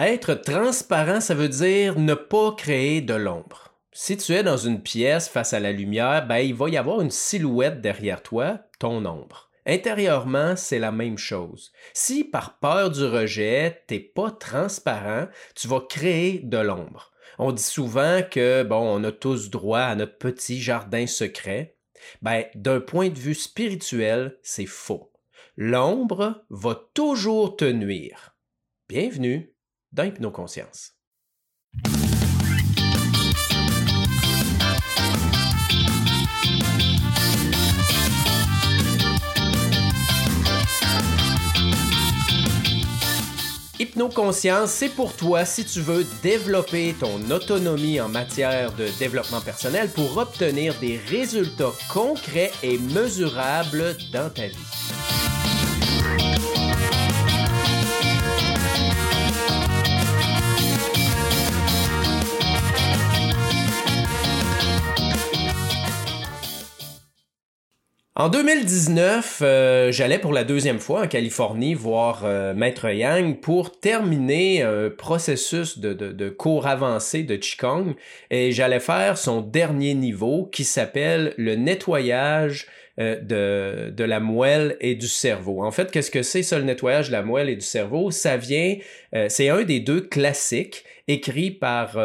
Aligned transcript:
Être 0.00 0.32
transparent, 0.32 1.20
ça 1.20 1.34
veut 1.34 1.50
dire 1.50 1.98
ne 1.98 2.14
pas 2.14 2.52
créer 2.52 3.02
de 3.02 3.12
l'ombre. 3.12 3.74
Si 3.92 4.16
tu 4.16 4.32
es 4.32 4.42
dans 4.42 4.56
une 4.56 4.80
pièce 4.82 5.28
face 5.28 5.52
à 5.52 5.60
la 5.60 5.72
lumière, 5.72 6.26
ben, 6.26 6.38
il 6.38 6.54
va 6.54 6.70
y 6.70 6.78
avoir 6.78 7.02
une 7.02 7.10
silhouette 7.10 7.82
derrière 7.82 8.22
toi, 8.22 8.60
ton 8.78 9.04
ombre. 9.04 9.50
Intérieurement, 9.66 10.56
c'est 10.56 10.78
la 10.78 10.90
même 10.90 11.18
chose. 11.18 11.70
Si 11.92 12.24
par 12.24 12.58
peur 12.60 12.90
du 12.90 13.04
rejet, 13.04 13.82
t'es 13.88 14.00
pas 14.00 14.30
transparent, 14.30 15.28
tu 15.54 15.68
vas 15.68 15.82
créer 15.86 16.38
de 16.38 16.56
l'ombre. 16.56 17.12
On 17.38 17.52
dit 17.52 17.62
souvent 17.62 18.22
que 18.22 18.62
bon, 18.62 18.80
on 18.80 19.04
a 19.04 19.12
tous 19.12 19.50
droit 19.50 19.80
à 19.80 19.96
notre 19.96 20.16
petit 20.16 20.62
jardin 20.62 21.06
secret. 21.06 21.76
Ben, 22.22 22.46
d'un 22.54 22.80
point 22.80 23.10
de 23.10 23.18
vue 23.18 23.34
spirituel, 23.34 24.38
c'est 24.42 24.64
faux. 24.64 25.12
L'ombre 25.58 26.42
va 26.48 26.88
toujours 26.94 27.54
te 27.54 27.66
nuire. 27.66 28.34
Bienvenue 28.88 29.49
dans 29.92 30.04
Hypnoconscience. 30.04 30.94
Hypnoconscience, 43.80 44.70
c'est 44.72 44.90
pour 44.90 45.16
toi 45.16 45.46
si 45.46 45.64
tu 45.64 45.80
veux 45.80 46.04
développer 46.22 46.94
ton 47.00 47.30
autonomie 47.30 47.98
en 47.98 48.08
matière 48.08 48.72
de 48.74 48.86
développement 48.98 49.40
personnel 49.40 49.88
pour 49.88 50.18
obtenir 50.18 50.74
des 50.80 50.98
résultats 50.98 51.72
concrets 51.90 52.52
et 52.62 52.78
mesurables 52.78 53.96
dans 54.12 54.28
ta 54.28 54.48
vie. 54.48 55.09
En 68.20 68.28
2019, 68.28 69.40
euh, 69.40 69.92
j'allais 69.92 70.18
pour 70.18 70.34
la 70.34 70.44
deuxième 70.44 70.78
fois 70.78 71.04
en 71.04 71.08
Californie 71.08 71.72
voir 71.72 72.26
euh, 72.26 72.52
Maître 72.52 72.90
Yang 72.90 73.40
pour 73.40 73.80
terminer 73.80 74.60
un 74.60 74.90
processus 74.90 75.78
de, 75.78 76.28
cours 76.28 76.66
avancé 76.66 77.22
de 77.22 77.36
Qigong 77.36 77.94
et 78.30 78.52
j'allais 78.52 78.78
faire 78.78 79.16
son 79.16 79.40
dernier 79.40 79.94
niveau 79.94 80.44
qui 80.52 80.64
s'appelle 80.64 81.32
le 81.38 81.54
nettoyage 81.54 82.66
euh, 82.98 83.18
de, 83.18 83.90
de, 83.90 84.04
la 84.04 84.20
moelle 84.20 84.76
et 84.82 84.96
du 84.96 85.08
cerveau. 85.08 85.64
En 85.64 85.70
fait, 85.70 85.90
qu'est-ce 85.90 86.10
que 86.10 86.22
c'est 86.22 86.42
ça, 86.42 86.58
le 86.58 86.64
nettoyage 86.64 87.06
de 87.06 87.12
la 87.12 87.22
moelle 87.22 87.48
et 87.48 87.56
du 87.56 87.64
cerveau? 87.64 88.10
Ça 88.10 88.36
vient, 88.36 88.76
c'est 89.28 89.48
un 89.48 89.62
des 89.62 89.80
deux 89.80 90.02
classiques 90.02 90.84
écrits 91.08 91.52
par... 91.52 91.96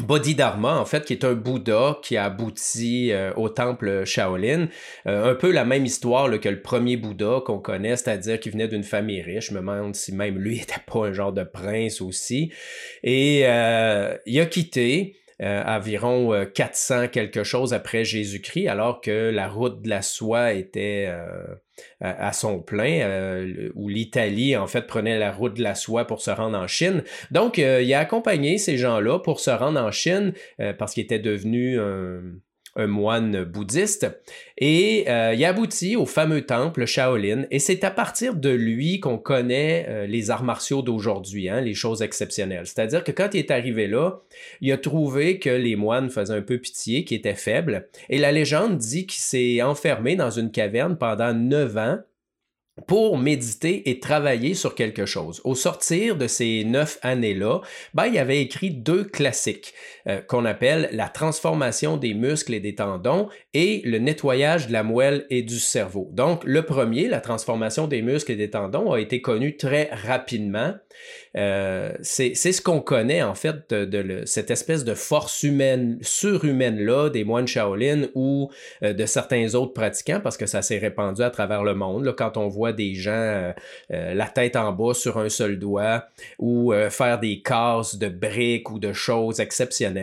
Bodhidharma, 0.00 0.78
en 0.78 0.84
fait, 0.84 1.04
qui 1.04 1.14
est 1.14 1.24
un 1.24 1.32
Bouddha 1.32 1.98
qui 2.02 2.16
a 2.16 2.24
abouti 2.24 3.12
euh, 3.12 3.32
au 3.36 3.48
temple 3.48 4.04
Shaolin. 4.04 4.68
Euh, 5.06 5.32
un 5.32 5.34
peu 5.34 5.50
la 5.50 5.64
même 5.64 5.86
histoire 5.86 6.28
que 6.38 6.48
le 6.48 6.60
premier 6.60 6.96
Bouddha 6.96 7.40
qu'on 7.44 7.58
connaît, 7.58 7.96
c'est-à-dire 7.96 8.38
qu'il 8.38 8.52
venait 8.52 8.68
d'une 8.68 8.82
famille 8.82 9.22
riche. 9.22 9.48
Je 9.48 9.54
me 9.54 9.60
demande 9.60 9.94
si 9.94 10.14
même 10.14 10.38
lui 10.38 10.56
n'était 10.58 10.82
pas 10.86 11.06
un 11.06 11.12
genre 11.12 11.32
de 11.32 11.44
prince 11.44 12.00
aussi. 12.00 12.52
Et 13.02 13.42
euh, 13.44 14.16
il 14.26 14.38
a 14.38 14.46
quitté 14.46 15.16
euh, 15.42 15.62
environ 15.66 16.46
400 16.54 16.94
euh, 16.94 17.06
quelque 17.08 17.44
chose 17.44 17.74
après 17.74 18.04
Jésus-Christ, 18.04 18.68
alors 18.68 19.02
que 19.02 19.30
la 19.30 19.48
route 19.48 19.82
de 19.82 19.88
la 19.90 20.00
soie 20.00 20.54
était 20.54 21.06
euh, 21.08 21.44
à 22.00 22.32
son 22.32 22.62
plein, 22.62 23.44
où 23.74 23.90
l'Italie, 23.90 24.56
en 24.56 24.66
fait, 24.66 24.86
prenait 24.86 25.18
la 25.18 25.30
route 25.32 25.52
de 25.54 25.62
la 25.62 25.74
soie 25.74 26.06
pour 26.06 26.22
se 26.22 26.30
rendre 26.30 26.58
en 26.58 26.66
Chine. 26.66 27.04
Donc, 27.32 27.58
il 27.58 27.92
a 27.92 27.98
accompagné 27.98 28.56
ces 28.56 28.78
gens-là 28.78 29.18
pour 29.18 29.40
se 29.40 29.50
rendre 29.50 29.78
en 29.78 29.90
Chine 29.90 30.32
parce 30.78 30.94
qu'il 30.94 31.02
était 31.02 31.18
devenu 31.18 31.78
un 31.78 32.22
un 32.76 32.86
moine 32.86 33.44
bouddhiste, 33.44 34.06
et 34.58 35.04
euh, 35.08 35.34
il 35.34 35.44
aboutit 35.44 35.96
au 35.96 36.06
fameux 36.06 36.42
temple 36.42 36.86
Shaolin, 36.86 37.44
et 37.50 37.58
c'est 37.58 37.84
à 37.84 37.90
partir 37.90 38.34
de 38.34 38.50
lui 38.50 39.00
qu'on 39.00 39.18
connaît 39.18 39.86
euh, 39.88 40.06
les 40.06 40.30
arts 40.30 40.44
martiaux 40.44 40.82
d'aujourd'hui, 40.82 41.48
hein, 41.48 41.60
les 41.60 41.74
choses 41.74 42.02
exceptionnelles. 42.02 42.66
C'est-à-dire 42.66 43.02
que 43.02 43.12
quand 43.12 43.30
il 43.32 43.38
est 43.38 43.50
arrivé 43.50 43.86
là, 43.86 44.20
il 44.60 44.70
a 44.72 44.78
trouvé 44.78 45.38
que 45.38 45.50
les 45.50 45.76
moines 45.76 46.10
faisaient 46.10 46.34
un 46.34 46.42
peu 46.42 46.58
pitié, 46.58 47.04
qu'ils 47.04 47.18
étaient 47.18 47.34
faibles, 47.34 47.88
et 48.08 48.18
la 48.18 48.32
légende 48.32 48.76
dit 48.78 49.06
qu'il 49.06 49.22
s'est 49.22 49.62
enfermé 49.62 50.16
dans 50.16 50.30
une 50.30 50.50
caverne 50.50 50.96
pendant 50.96 51.32
neuf 51.34 51.76
ans 51.76 51.98
pour 52.86 53.16
méditer 53.16 53.88
et 53.88 54.00
travailler 54.00 54.54
sur 54.54 54.74
quelque 54.74 55.06
chose. 55.06 55.40
Au 55.44 55.54
sortir 55.54 56.16
de 56.16 56.26
ces 56.26 56.64
neuf 56.64 56.98
années-là, 57.02 57.60
ben, 57.94 58.06
il 58.06 58.18
avait 58.18 58.42
écrit 58.42 58.70
deux 58.70 59.04
classiques 59.04 59.72
euh, 60.08 60.20
qu'on 60.20 60.44
appelle 60.44 60.88
la 60.92 61.08
transformation 61.08 61.96
des 61.96 62.14
muscles 62.14 62.54
et 62.54 62.60
des 62.60 62.76
tendons 62.76 63.28
et 63.54 63.82
le 63.84 63.98
nettoyage 63.98 64.68
de 64.68 64.72
la 64.72 64.84
moelle 64.84 65.26
et 65.30 65.42
du 65.42 65.58
cerveau. 65.58 66.08
Donc, 66.12 66.44
le 66.44 66.62
premier, 66.62 67.08
la 67.08 67.20
transformation 67.20 67.88
des 67.88 68.02
muscles 68.02 68.30
et 68.30 68.36
des 68.36 68.50
tendons, 68.50 68.92
a 68.92 69.00
été 69.00 69.20
connu 69.20 69.56
très 69.56 69.90
rapidement. 69.92 70.74
Euh, 71.36 71.92
c'est 72.02 72.34
ce 72.34 72.62
qu'on 72.62 72.80
connaît 72.80 73.22
en 73.22 73.34
fait 73.34 73.70
de, 73.74 74.22
cette 74.24 74.50
espèce 74.50 74.84
de 74.84 74.94
force 74.94 75.42
humaine, 75.42 75.98
surhumaine-là 76.00 77.10
des 77.10 77.24
moines 77.24 77.46
Shaolin 77.46 78.06
ou 78.14 78.50
euh, 78.82 78.94
de 78.94 79.04
certains 79.04 79.54
autres 79.54 79.74
pratiquants 79.74 80.20
parce 80.22 80.36
que 80.36 80.46
ça 80.46 80.62
s'est 80.62 80.78
répandu 80.78 81.22
à 81.22 81.30
travers 81.30 81.64
le 81.64 81.74
monde. 81.74 82.14
Quand 82.16 82.36
on 82.36 82.48
voit 82.48 82.72
des 82.72 82.94
gens 82.94 83.52
la 83.90 84.26
tête 84.26 84.56
en 84.56 84.72
bas 84.72 84.94
sur 84.94 85.18
un 85.18 85.28
seul 85.28 85.58
doigt 85.58 86.06
ou 86.38 86.72
faire 86.90 87.18
des 87.18 87.42
cases 87.42 87.96
de 87.96 88.08
briques 88.08 88.70
ou 88.70 88.78
de 88.78 88.92
choses 88.92 89.40
exceptionnelles, 89.40 89.95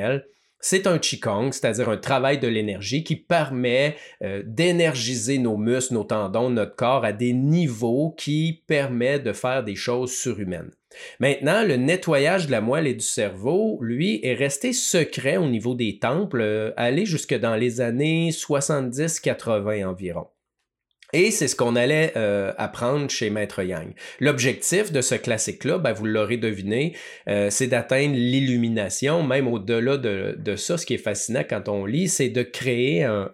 c'est 0.59 0.87
un 0.87 0.97
Qigong, 0.97 1.51
c'est-à-dire 1.51 1.89
un 1.89 1.97
travail 1.97 2.39
de 2.39 2.47
l'énergie 2.47 3.03
qui 3.03 3.17
permet 3.17 3.97
d'énergiser 4.45 5.37
nos 5.37 5.57
muscles, 5.57 5.95
nos 5.95 6.05
tendons, 6.05 6.49
notre 6.49 6.75
corps 6.75 7.03
à 7.03 7.11
des 7.11 7.33
niveaux 7.33 8.15
qui 8.17 8.63
permettent 8.65 9.25
de 9.25 9.33
faire 9.33 9.63
des 9.63 9.75
choses 9.75 10.13
surhumaines. 10.13 10.71
Maintenant, 11.19 11.63
le 11.65 11.75
nettoyage 11.75 12.47
de 12.47 12.51
la 12.51 12.61
moelle 12.61 12.87
et 12.87 12.93
du 12.93 13.05
cerveau, 13.05 13.79
lui, 13.81 14.19
est 14.23 14.35
resté 14.35 14.73
secret 14.73 15.37
au 15.37 15.47
niveau 15.47 15.75
des 15.75 15.99
temples, 15.99 16.41
euh, 16.41 16.71
allé 16.77 17.05
jusque 17.05 17.33
dans 17.33 17.55
les 17.55 17.81
années 17.81 18.29
70-80 18.31 19.85
environ. 19.85 20.27
Et 21.13 21.29
c'est 21.29 21.47
ce 21.47 21.55
qu'on 21.55 21.75
allait 21.75 22.11
euh, 22.15 22.53
apprendre 22.57 23.07
chez 23.07 23.29
Maître 23.29 23.61
Yang. 23.61 23.93
L'objectif 24.19 24.91
de 24.91 24.99
ce 25.01 25.13
classique-là, 25.13 25.77
ben, 25.77 25.93
vous 25.93 26.07
l'aurez 26.07 26.37
deviné, 26.37 26.95
euh, 27.29 27.51
c'est 27.51 27.67
d'atteindre 27.67 28.15
l'illumination, 28.15 29.21
même 29.21 29.47
au-delà 29.47 29.97
de, 29.97 30.35
de, 30.39 30.55
ça. 30.55 30.79
Ce 30.79 30.87
qui 30.87 30.95
est 30.95 30.97
fascinant 30.97 31.43
quand 31.47 31.69
on 31.69 31.85
lit, 31.85 32.09
c'est 32.09 32.29
de 32.29 32.41
créer 32.41 33.03
un, 33.03 33.29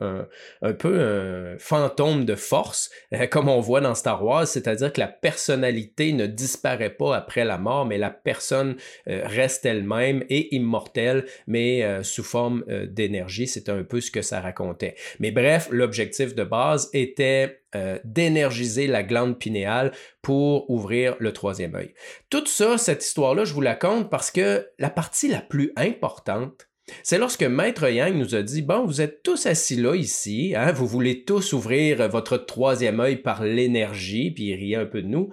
un, 0.61 0.73
peu 0.73 0.99
un 0.99 1.57
fantôme 1.57 2.25
de 2.25 2.35
force, 2.35 2.89
euh, 3.13 3.27
comme 3.27 3.47
on 3.47 3.61
voit 3.61 3.79
dans 3.79 3.95
Star 3.95 4.25
Wars, 4.25 4.45
c'est-à-dire 4.45 4.91
que 4.91 4.99
la 4.99 5.07
personnalité 5.07 6.11
ne 6.11 6.25
disparaît 6.25 6.89
pas 6.89 7.15
après 7.15 7.45
la 7.45 7.57
mort, 7.57 7.85
mais 7.85 7.97
la 7.97 8.09
personne 8.09 8.75
reste 9.07 9.65
elle-même 9.65 10.25
et 10.29 10.53
immortelle, 10.55 11.25
mais 11.47 12.03
sous 12.03 12.23
forme 12.23 12.65
d'énergie. 12.87 13.47
C'est 13.47 13.69
un 13.69 13.83
peu 13.83 14.01
ce 14.01 14.11
que 14.11 14.21
ça 14.21 14.41
racontait. 14.41 14.95
Mais 15.19 15.31
bref, 15.31 15.69
l'objectif 15.71 16.35
de 16.35 16.43
base 16.43 16.89
était 16.93 17.59
euh, 17.75 17.99
d'énergiser 18.03 18.87
la 18.87 19.03
glande 19.03 19.37
pinéale 19.37 19.91
pour 20.21 20.69
ouvrir 20.69 21.15
le 21.19 21.33
troisième 21.33 21.75
œil. 21.75 21.93
Tout 22.29 22.45
ça, 22.45 22.77
cette 22.77 23.05
histoire-là, 23.05 23.45
je 23.45 23.53
vous 23.53 23.61
la 23.61 23.75
compte 23.75 24.09
parce 24.09 24.31
que 24.31 24.67
la 24.79 24.89
partie 24.89 25.27
la 25.27 25.41
plus 25.41 25.71
importante, 25.75 26.69
c'est 27.03 27.17
lorsque 27.17 27.43
Maître 27.43 27.89
Yang 27.89 28.15
nous 28.15 28.35
a 28.35 28.41
dit, 28.41 28.61
bon, 28.61 28.85
vous 28.85 29.01
êtes 29.01 29.23
tous 29.23 29.45
assis 29.45 29.75
là 29.75 29.95
ici, 29.95 30.53
hein, 30.55 30.71
vous 30.71 30.87
voulez 30.87 31.23
tous 31.23 31.53
ouvrir 31.53 32.07
votre 32.09 32.37
troisième 32.37 32.99
œil 32.99 33.17
par 33.17 33.43
l'énergie, 33.43 34.31
puis 34.31 34.45
il 34.45 34.55
riait 34.55 34.75
un 34.75 34.85
peu 34.85 35.01
de 35.01 35.07
nous. 35.07 35.29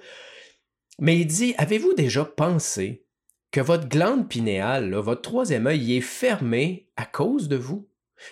Mais 0.98 1.16
il 1.16 1.26
dit, 1.26 1.54
avez-vous 1.58 1.94
déjà 1.94 2.24
pensé 2.24 3.04
que 3.50 3.60
votre 3.60 3.88
glande 3.88 4.28
pinéale, 4.28 4.94
votre 4.94 5.22
troisième 5.22 5.66
œil, 5.66 5.96
est 5.96 6.02
fermé 6.02 6.90
à 6.96 7.06
cause 7.06 7.48
de 7.48 7.56
vous? 7.56 7.88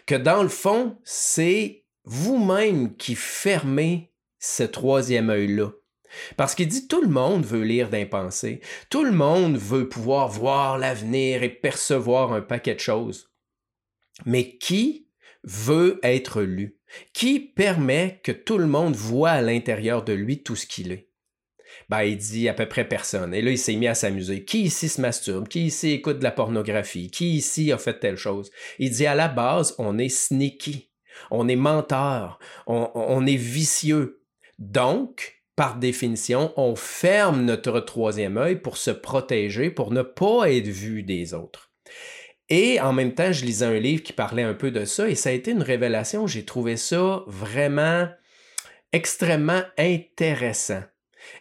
Que 0.06 0.14
dans 0.14 0.43
le 0.43 0.49
fond, 0.49 0.99
c'est 1.05 1.83
vous-même 2.04 2.96
qui 2.96 3.14
fermez 3.14 4.12
ce 4.38 4.62
troisième 4.62 5.30
œil-là. 5.30 5.72
Parce 6.36 6.54
qu'il 6.54 6.68
dit 6.68 6.86
tout 6.86 7.02
le 7.02 7.08
monde 7.08 7.44
veut 7.44 7.62
lire 7.62 7.90
d'impensé, 7.90 8.60
tout 8.88 9.04
le 9.04 9.12
monde 9.12 9.56
veut 9.56 9.88
pouvoir 9.88 10.28
voir 10.28 10.78
l'avenir 10.78 11.42
et 11.42 11.48
percevoir 11.48 12.32
un 12.32 12.40
paquet 12.40 12.74
de 12.74 12.80
choses. 12.80 13.30
Mais 14.24 14.56
qui 14.56 15.08
veut 15.42 15.98
être 16.02 16.42
lu? 16.42 16.78
Qui 17.12 17.40
permet 17.40 18.20
que 18.22 18.30
tout 18.30 18.58
le 18.58 18.68
monde 18.68 18.94
voit 18.94 19.30
à 19.30 19.42
l'intérieur 19.42 20.04
de 20.04 20.12
lui 20.12 20.42
tout 20.42 20.54
ce 20.54 20.66
qu'il 20.66 20.92
est? 20.92 21.10
Ben, 21.88 22.02
il 22.04 22.16
dit 22.16 22.48
à 22.48 22.54
peu 22.54 22.68
près 22.68 22.86
personne. 22.86 23.34
Et 23.34 23.42
là, 23.42 23.50
il 23.50 23.58
s'est 23.58 23.74
mis 23.74 23.88
à 23.88 23.96
s'amuser. 23.96 24.44
Qui 24.44 24.62
ici 24.62 24.88
se 24.88 25.00
masturbe? 25.00 25.48
Qui 25.48 25.66
ici 25.66 25.90
écoute 25.90 26.20
de 26.20 26.24
la 26.24 26.30
pornographie? 26.30 27.10
Qui 27.10 27.34
ici 27.34 27.72
a 27.72 27.78
fait 27.78 27.98
telle 27.98 28.16
chose? 28.16 28.52
Il 28.78 28.90
dit 28.90 29.06
à 29.06 29.16
la 29.16 29.26
base, 29.26 29.74
on 29.78 29.98
est 29.98 30.08
sneaky 30.08 30.92
on 31.31 31.49
est 31.49 31.56
menteur, 31.56 32.38
on, 32.66 33.26
est 33.26 33.37
vicieux. 33.37 34.22
Donc, 34.58 35.43
par 35.56 35.76
définition, 35.76 36.52
on 36.56 36.76
ferme 36.76 37.44
notre 37.44 37.81
troisième 37.81 38.37
œil 38.37 38.56
pour 38.56 38.76
se 38.76 38.90
protéger, 38.90 39.70
pour 39.70 39.90
ne 39.93 40.02
pas 40.02 40.50
être 40.50 40.69
vu 40.69 41.02
des 41.02 41.34
autres. 41.34 41.70
Et 42.49 42.81
en 42.81 42.93
même 42.93 43.14
temps, 43.14 43.32
je 43.32 43.44
lisais 43.44 43.64
un 43.64 43.78
livre 43.78 44.02
qui 44.02 44.12
parlait 44.12 44.43
un 44.43 44.55
peu 44.55 44.70
de 44.70 44.84
ça 44.84 45.08
et 45.08 45.14
ça 45.14 45.31
a 45.31 45.32
été 45.32 45.52
une 45.52 45.62
révélation. 45.62 46.26
J'ai 46.26 46.44
trouvé 46.44 46.76
ça 46.76 47.22
vraiment 47.26 48.08
extrêmement 48.93 49.62
intéressant. 49.78 50.82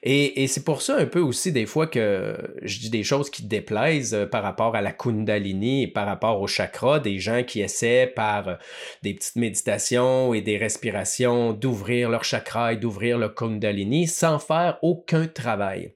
Et, 0.04 0.48
c'est 0.48 0.64
pour 0.64 0.82
ça 0.82 0.98
un 0.98 1.06
peu 1.06 1.20
aussi 1.20 1.52
des 1.52 1.66
fois 1.66 1.88
que 1.88 2.38
je 2.62 2.80
dis 2.80 2.90
des 2.90 3.04
choses 3.04 3.30
qui 3.30 3.44
déplaisent 3.44 4.14
euh, 4.14 4.26
par 4.26 4.44
rapport 4.44 4.76
à 4.76 4.82
la 4.82 4.92
Kundalini 4.92 5.84
et 5.84 5.88
par 5.88 6.06
rapport 6.06 6.42
au 6.42 6.48
chakra, 6.48 7.00
des 7.00 7.20
gens 7.20 7.44
qui 7.44 7.62
essaient 7.62 8.12
par 8.14 8.48
euh, 8.48 8.56
des 9.02 9.14
petites 9.14 9.38
méditations 9.38 10.34
et 10.34 10.42
des 10.42 10.58
respirations 10.58 11.54
d'ouvrir 11.54 12.10
leur 12.10 12.24
chakra 12.24 12.74
et 12.74 12.78
d'ouvrir 12.78 13.18
le 13.18 13.30
Kundalini 13.30 14.08
sans 14.08 14.40
faire 14.40 14.78
aucun 14.82 15.28
travail. 15.28 15.94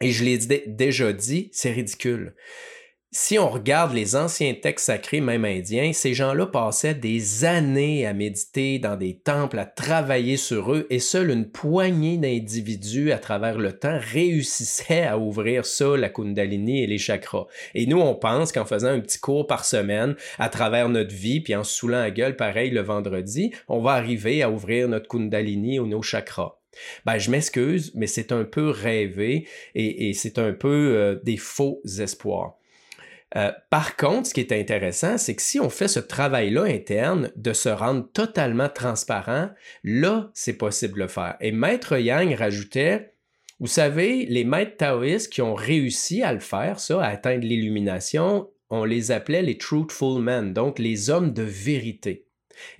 Et 0.00 0.10
je 0.10 0.24
l'ai 0.24 0.38
déjà 0.66 1.12
dit, 1.12 1.50
c'est 1.52 1.72
ridicule 1.72 2.34
si 3.10 3.38
on 3.38 3.48
regarde 3.48 3.94
les 3.94 4.16
anciens 4.16 4.52
textes 4.52 4.84
sacrés, 4.84 5.22
même 5.22 5.46
indiens, 5.46 5.94
ces 5.94 6.12
gens-là 6.12 6.44
passaient 6.44 6.94
des 6.94 7.46
années 7.46 8.06
à 8.06 8.12
méditer 8.12 8.78
dans 8.78 8.96
des 8.96 9.18
temples, 9.18 9.58
à 9.58 9.64
travailler 9.64 10.36
sur 10.36 10.74
eux, 10.74 10.86
et 10.90 10.98
seule 10.98 11.30
une 11.30 11.50
poignée 11.50 12.18
d'individus 12.18 13.10
à 13.12 13.18
travers 13.18 13.58
le 13.58 13.72
temps 13.72 13.98
réussissaient 13.98 15.04
à 15.04 15.18
ouvrir 15.18 15.64
ça, 15.64 15.96
la 15.96 16.10
Kundalini 16.10 16.82
et 16.82 16.86
les 16.86 16.98
chakras. 16.98 17.46
Et 17.74 17.86
nous, 17.86 17.98
on 17.98 18.14
pense 18.14 18.52
qu'en 18.52 18.66
faisant 18.66 18.88
un 18.88 19.00
petit 19.00 19.20
cours 19.20 19.46
par 19.46 19.64
semaine, 19.64 20.14
à 20.38 20.50
travers 20.50 20.90
notre 20.90 21.14
vie, 21.14 21.40
puis 21.40 21.56
en 21.56 21.64
se 21.64 21.78
saoulant 21.78 22.00
la 22.00 22.10
gueule, 22.10 22.36
pareil 22.36 22.70
le 22.70 22.82
vendredi, 22.82 23.54
on 23.68 23.80
va 23.80 23.92
arriver 23.92 24.42
à 24.42 24.50
ouvrir 24.50 24.86
notre 24.86 25.08
Kundalini 25.08 25.78
ou 25.78 25.86
nos 25.86 26.02
chakras. 26.02 26.58
Ben, 27.06 27.18
je 27.18 27.30
m'excuse, 27.30 27.90
mais 27.94 28.06
c'est 28.06 28.32
un 28.32 28.44
peu 28.44 28.68
rêvé 28.68 29.46
et, 29.74 30.12
c'est 30.12 30.38
un 30.38 30.52
peu 30.52 30.94
euh, 30.94 31.20
des 31.24 31.38
faux 31.38 31.80
espoirs. 31.98 32.57
Euh, 33.36 33.52
par 33.70 33.96
contre, 33.96 34.28
ce 34.28 34.34
qui 34.34 34.40
est 34.40 34.52
intéressant, 34.52 35.18
c'est 35.18 35.34
que 35.34 35.42
si 35.42 35.60
on 35.60 35.68
fait 35.68 35.88
ce 35.88 36.00
travail-là 36.00 36.62
interne 36.62 37.30
de 37.36 37.52
se 37.52 37.68
rendre 37.68 38.08
totalement 38.12 38.68
transparent, 38.68 39.50
là, 39.84 40.30
c'est 40.34 40.56
possible 40.56 40.94
de 40.94 41.00
le 41.00 41.08
faire. 41.08 41.36
Et 41.40 41.52
Maître 41.52 41.98
Yang 41.98 42.34
rajoutait, 42.34 43.12
vous 43.60 43.66
savez, 43.66 44.24
les 44.26 44.44
maîtres 44.44 44.76
taoïstes 44.78 45.32
qui 45.32 45.42
ont 45.42 45.54
réussi 45.54 46.22
à 46.22 46.32
le 46.32 46.40
faire, 46.40 46.80
ça, 46.80 47.02
à 47.02 47.08
atteindre 47.08 47.44
l'illumination, 47.44 48.48
on 48.70 48.84
les 48.84 49.10
appelait 49.10 49.42
les 49.42 49.58
truthful 49.58 50.22
men, 50.22 50.52
donc 50.52 50.78
les 50.78 51.10
hommes 51.10 51.32
de 51.32 51.42
vérité. 51.42 52.26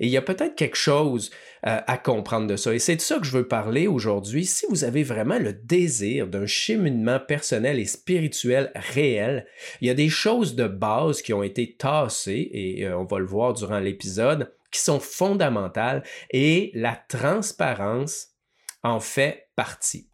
Et 0.00 0.06
il 0.06 0.10
y 0.10 0.16
a 0.16 0.22
peut-être 0.22 0.54
quelque 0.54 0.76
chose 0.76 1.30
euh, 1.66 1.80
à 1.86 1.98
comprendre 1.98 2.46
de 2.46 2.56
ça. 2.56 2.74
Et 2.74 2.78
c'est 2.78 2.96
de 2.96 3.00
ça 3.00 3.18
que 3.18 3.24
je 3.24 3.36
veux 3.36 3.48
parler 3.48 3.86
aujourd'hui. 3.86 4.44
Si 4.44 4.66
vous 4.70 4.84
avez 4.84 5.02
vraiment 5.02 5.38
le 5.38 5.52
désir 5.52 6.28
d'un 6.28 6.46
cheminement 6.46 7.18
personnel 7.18 7.78
et 7.78 7.84
spirituel 7.84 8.70
réel, 8.74 9.46
il 9.80 9.88
y 9.88 9.90
a 9.90 9.94
des 9.94 10.08
choses 10.08 10.54
de 10.54 10.68
base 10.68 11.22
qui 11.22 11.32
ont 11.32 11.42
été 11.42 11.76
tassées, 11.76 12.48
et 12.52 12.86
euh, 12.86 12.98
on 12.98 13.04
va 13.04 13.18
le 13.18 13.26
voir 13.26 13.54
durant 13.54 13.80
l'épisode, 13.80 14.52
qui 14.70 14.80
sont 14.80 15.00
fondamentales, 15.00 16.02
et 16.30 16.70
la 16.74 16.98
transparence 17.08 18.28
en 18.82 19.00
fait 19.00 19.48
partie. 19.56 20.08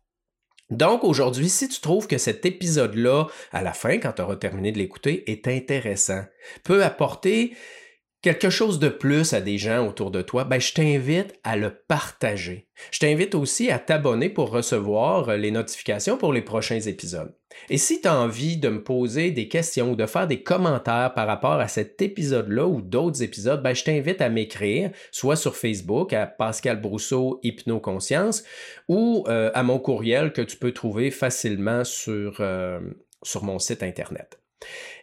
Donc 0.71 1.05
aujourd'hui, 1.05 1.51
si 1.51 1.69
tu 1.69 1.81
trouves 1.81 2.07
que 2.07 2.19
cet 2.19 2.47
épisode-là, 2.47 3.27
à 3.53 3.63
la 3.63 3.73
fin, 3.73 3.99
quand 3.99 4.13
tu 4.13 4.23
auras 4.23 4.37
terminé 4.37 4.73
de 4.73 4.79
l'écouter, 4.79 5.31
est 5.31 5.47
intéressant, 5.47 6.25
peut 6.65 6.83
apporter 6.83 7.55
quelque 8.25 8.49
chose 8.49 8.79
de 8.79 8.89
plus 8.89 9.35
à 9.35 9.43
des 9.43 9.59
gens 9.59 9.87
autour 9.87 10.11
de 10.11 10.23
toi, 10.23 10.45
ben, 10.45 10.59
je 10.59 10.73
t'invite 10.73 11.39
à 11.45 11.59
le 11.59 11.69
partager. 11.69 12.71
Je 12.91 12.99
t'invite 12.99 13.35
aussi 13.35 13.71
à 13.71 13.79
t'abonner 13.79 14.31
pour 14.31 14.51
recevoir 14.51 15.29
euh, 15.29 15.37
les 15.37 15.51
notifications 15.51 16.17
pour 16.17 16.33
les 16.33 16.41
prochains 16.41 16.81
épisodes. 16.81 17.37
Et 17.69 17.77
si 17.77 18.01
tu 18.01 18.09
as 18.09 18.19
envie 18.19 18.57
de 18.57 18.71
me 18.71 18.83
poser 18.83 19.31
des 19.31 19.47
questions 19.47 19.93
ou 19.93 19.95
de 19.95 20.07
faire 20.07 20.27
des 20.27 20.43
commentaires 20.43 21.13
par 21.13 21.27
rapport 21.27 21.61
à 21.61 21.69
cet 21.69 22.01
épisode-là 22.01 22.67
ou 22.67 22.81
d'autres 22.81 23.23
épisodes, 23.23 23.63
ben, 23.63 23.75
je 23.75 23.85
t'invite 23.85 24.23
à 24.23 24.31
m'écrire, 24.31 24.91
soit 25.13 25.37
sur 25.37 25.55
Facebook 25.55 26.15
à 26.15 26.27
Pascal 26.27 26.81
Brousseau 26.81 27.41
Hypnoconscience 27.43 28.43
ou 28.89 29.27
euh, 29.29 29.51
à 29.53 29.63
mon 29.63 29.79
courriel 29.79 30.33
que 30.33 30.41
tu 30.41 30.57
peux 30.57 30.73
trouver 30.73 31.11
facilement 31.11 31.85
sur, 31.85 32.39
euh, 32.41 32.81
sur 33.23 33.45
mon 33.45 33.59
site 33.59 33.83
Internet. 33.83 34.41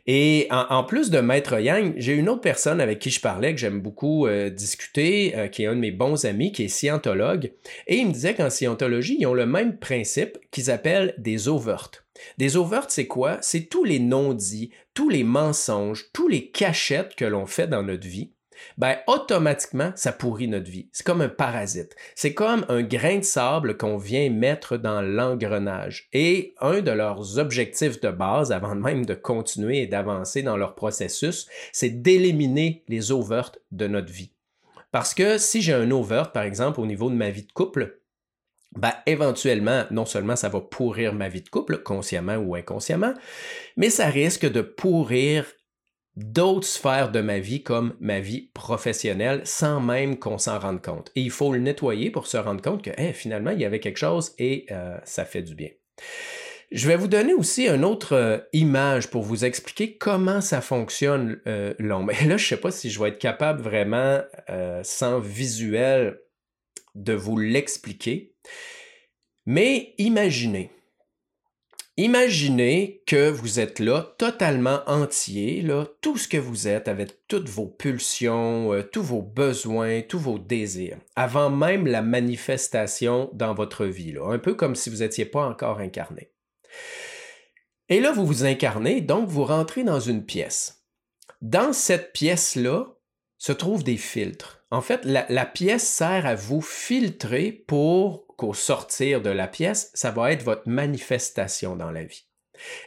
Et 0.08 0.48
en, 0.50 0.84
plus 0.84 1.12
de 1.12 1.20
Maître 1.20 1.60
Yang, 1.60 1.94
j'ai 1.98 2.14
une 2.14 2.28
autre 2.28 2.42
personne 2.42 2.82
avec 2.82 3.00
qui 3.00 3.12
je 3.12 3.22
parlais, 3.22 3.54
que 3.54 3.60
j'aime 3.60 3.82
beaucoup 3.82 4.26
euh, 4.26 4.50
discuter, 4.50 5.38
euh, 5.38 5.48
qui 5.48 5.64
est 5.64 5.68
un 5.68 5.76
de 5.76 5.80
mes 5.80 5.92
bons 5.92 6.26
amis, 6.26 6.52
qui 6.52 6.64
est 6.64 6.70
scientologue. 6.70 7.52
Et 7.86 7.98
il 7.98 8.08
me 8.08 8.12
disait 8.12 8.34
qu'en 8.34 8.50
scientologie, 8.50 9.18
ils 9.20 9.28
ont 9.28 9.36
le 9.36 9.46
même 9.46 9.78
principe 9.78 10.40
qu'ils 10.50 10.72
appellent 10.72 11.14
des 11.20 11.48
overts. 11.48 11.92
Des 12.40 12.58
overts, 12.58 12.90
c'est 12.90 13.08
quoi? 13.08 13.38
C'est 13.42 13.70
tous 13.70 13.84
les 13.84 14.00
non-dits, 14.00 14.72
tous 14.94 15.10
les 15.10 15.24
mensonges, 15.24 16.06
tous 16.14 16.28
les 16.28 16.50
cachettes 16.50 17.16
que 17.16 17.26
l'on 17.26 17.46
fait 17.46 17.68
dans 17.68 17.84
notre 17.84 18.08
vie 18.08 18.32
ben 18.78 18.98
automatiquement, 19.08 19.92
ça 19.96 20.12
pourrit 20.12 20.48
notre 20.48 20.70
vie. 20.70 20.90
C'est 20.92 21.06
comme 21.06 21.22
un 21.22 21.30
parasite. 21.30 21.96
C'est 22.16 22.34
comme 22.34 22.66
un 22.70 22.82
grain 22.82 23.20
de 23.20 23.24
sable 23.24 23.78
qu'on 23.78 23.98
vient 23.98 24.30
mettre 24.30 24.78
dans 24.78 25.02
l'engrenage. 25.02 26.10
Et 26.14 26.54
un 26.60 26.82
de 26.82 26.92
leurs 26.92 27.38
objectifs 27.40 28.00
de 28.02 28.10
base, 28.10 28.52
avant 28.52 28.76
même 28.76 29.06
de 29.06 29.14
continuer 29.14 29.82
et 29.82 29.88
d'avancer 29.88 30.42
dans 30.44 30.58
leur 30.58 30.76
processus, 30.76 31.48
c'est 31.72 32.02
d'éliminer 32.02 32.84
les 32.88 33.12
overts 33.12 33.58
de 33.72 33.88
notre 33.88 34.12
vie. 34.12 34.32
Parce 34.92 35.14
que 35.14 35.38
si 35.38 35.62
j'ai 35.62 35.74
un 35.74 35.90
overt, 35.92 36.32
par 36.32 36.44
exemple, 36.44 36.82
au 36.82 36.86
niveau 36.86 37.10
de 37.10 37.16
ma 37.16 37.30
vie 37.30 37.44
de 37.44 37.52
couple, 37.52 37.98
ben, 38.76 38.94
éventuellement, 39.06 39.84
non 39.92 40.06
seulement 40.06 40.36
ça 40.36 40.50
va 40.50 40.62
pourrir 40.62 41.14
ma 41.14 41.28
vie 41.28 41.42
de 41.42 41.50
couple, 41.50 41.80
consciemment 41.80 42.36
ou 42.36 42.56
inconsciemment, 42.56 43.14
mais 43.76 43.90
ça 43.90 44.08
risque 44.08 44.50
de 44.50 44.62
pourrir 44.62 45.46
d'autres 46.16 46.68
sphères 46.68 47.12
de 47.12 47.22
ma 47.22 47.40
vie 47.40 47.64
comme 47.64 47.96
ma 48.00 48.20
vie 48.20 48.50
professionnelle 48.54 49.42
sans 49.46 49.80
même 49.80 50.20
qu'on 50.20 50.38
s'en 50.38 50.60
rende 50.60 50.82
compte. 50.82 51.12
Et 51.16 51.22
il 51.22 51.32
faut 51.32 51.54
le 51.54 51.60
nettoyer 51.60 52.12
pour 52.12 52.28
se 52.28 52.38
rendre 52.38 52.62
compte 52.62 52.84
que 52.84 52.92
finalement, 53.14 53.52
il 53.52 53.60
y 53.60 53.66
avait 53.66 53.80
quelque 53.80 53.98
chose 53.98 54.34
et 54.38 54.66
euh, 54.72 54.98
ça 55.04 55.26
fait 55.26 55.42
du 55.42 55.56
bien. 55.56 55.70
Je 56.72 56.88
vais 56.88 56.96
vous 56.96 57.10
donner 57.10 57.34
aussi 57.34 57.68
une 57.68 57.84
autre 57.84 58.14
euh, 58.14 58.38
image 58.54 59.10
pour 59.10 59.24
vous 59.24 59.44
expliquer 59.44 59.98
comment 59.98 60.40
ça 60.40 60.62
fonctionne 60.62 61.42
euh, 61.48 61.74
l'ombre. 61.80 62.12
Et 62.22 62.26
là, 62.26 62.38
je 62.38 62.46
ne 62.46 62.50
sais 62.50 62.58
pas 62.58 62.72
si 62.72 62.90
je 62.90 63.02
vais 63.02 63.10
être 63.10 63.20
capable 63.20 63.62
vraiment, 63.62 64.22
sans 64.84 65.20
visuel, 65.20 66.18
de 66.96 67.14
vous 67.14 67.38
l'expliquer. 67.38 68.36
Mais 69.46 69.94
imaginez, 69.98 70.72
Imaginez 71.98 73.04
que 73.06 73.30
vous 73.30 73.60
êtes 73.60 73.80
là, 73.80 74.16
totalement 74.18 74.80
entier, 74.88 75.62
là, 75.62 75.88
tout 76.00 76.18
ce 76.18 76.30
que 76.30 76.38
vous 76.38 76.70
êtes, 76.70 76.88
avec 76.88 77.28
toutes 77.28 77.50
vos 77.50 77.68
pulsions, 77.68 78.74
euh, 78.74 78.82
tous 78.82 79.04
vos 79.04 79.22
besoins, 79.22 80.02
tous 80.02 80.18
vos 80.18 80.40
désirs, 80.40 80.98
avant 81.18 81.50
même 81.50 81.86
la 81.86 82.02
manifestation 82.02 83.30
dans 83.34 83.54
votre 83.54 83.86
vie, 83.86 84.16
un 84.24 84.40
peu 84.40 84.54
comme 84.54 84.76
si 84.76 84.90
vous 84.90 84.98
n'étiez 84.98 85.26
pas 85.26 85.46
encore 85.46 85.80
incarné. 85.80 86.32
Et 87.90 88.00
là, 88.00 88.14
vous 88.14 88.26
vous 88.26 88.46
incarnez, 88.46 89.02
donc 89.02 89.28
vous 89.28 89.44
rentrez 89.44 89.84
dans 89.84 90.00
une 90.00 90.26
pièce. 90.26 90.86
Dans 91.42 91.74
cette 91.74 92.14
pièce-là 92.14 92.86
se 93.38 93.52
trouvent 93.52 93.84
des 93.84 93.98
filtres. 93.98 94.64
En 94.72 94.80
fait, 94.80 95.04
la 95.04 95.46
pièce 95.46 95.86
sert 95.86 96.26
à 96.26 96.36
vous 96.36 96.62
filtrer 96.62 97.52
pour 97.52 98.31
sortir 98.54 99.22
de 99.22 99.30
la 99.30 99.48
pièce, 99.48 99.92
ça 99.94 100.12
va 100.12 100.32
être 100.32 100.44
votre 100.44 100.68
manifestation 100.68 101.76
dans 101.76 101.92
la 101.92 102.04
vie. 102.04 102.26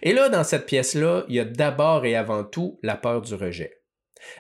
Et 0.02 0.12
là, 0.12 0.28
dans 0.28 0.44
cette 0.44 0.66
pièce-là, 0.66 1.24
il 1.28 1.34
y 1.34 1.40
a 1.40 1.44
d'abord 1.44 2.04
et 2.04 2.16
avant 2.16 2.44
tout 2.44 2.78
la 2.82 2.96
peur 2.96 3.22
du 3.22 3.34
rejet. 3.34 3.80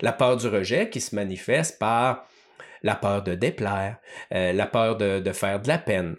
La 0.00 0.12
peur 0.12 0.36
du 0.36 0.48
rejet 0.48 0.90
qui 0.90 1.00
se 1.00 1.14
manifeste 1.14 1.78
par 1.78 2.26
la 2.82 2.94
peur 2.94 3.22
de 3.22 3.34
déplaire, 3.34 3.96
euh, 4.32 4.52
la 4.52 4.66
peur 4.66 4.96
de, 4.96 5.32
faire 5.32 5.60
de 5.60 5.68
la 5.68 5.78
peine. 5.78 6.16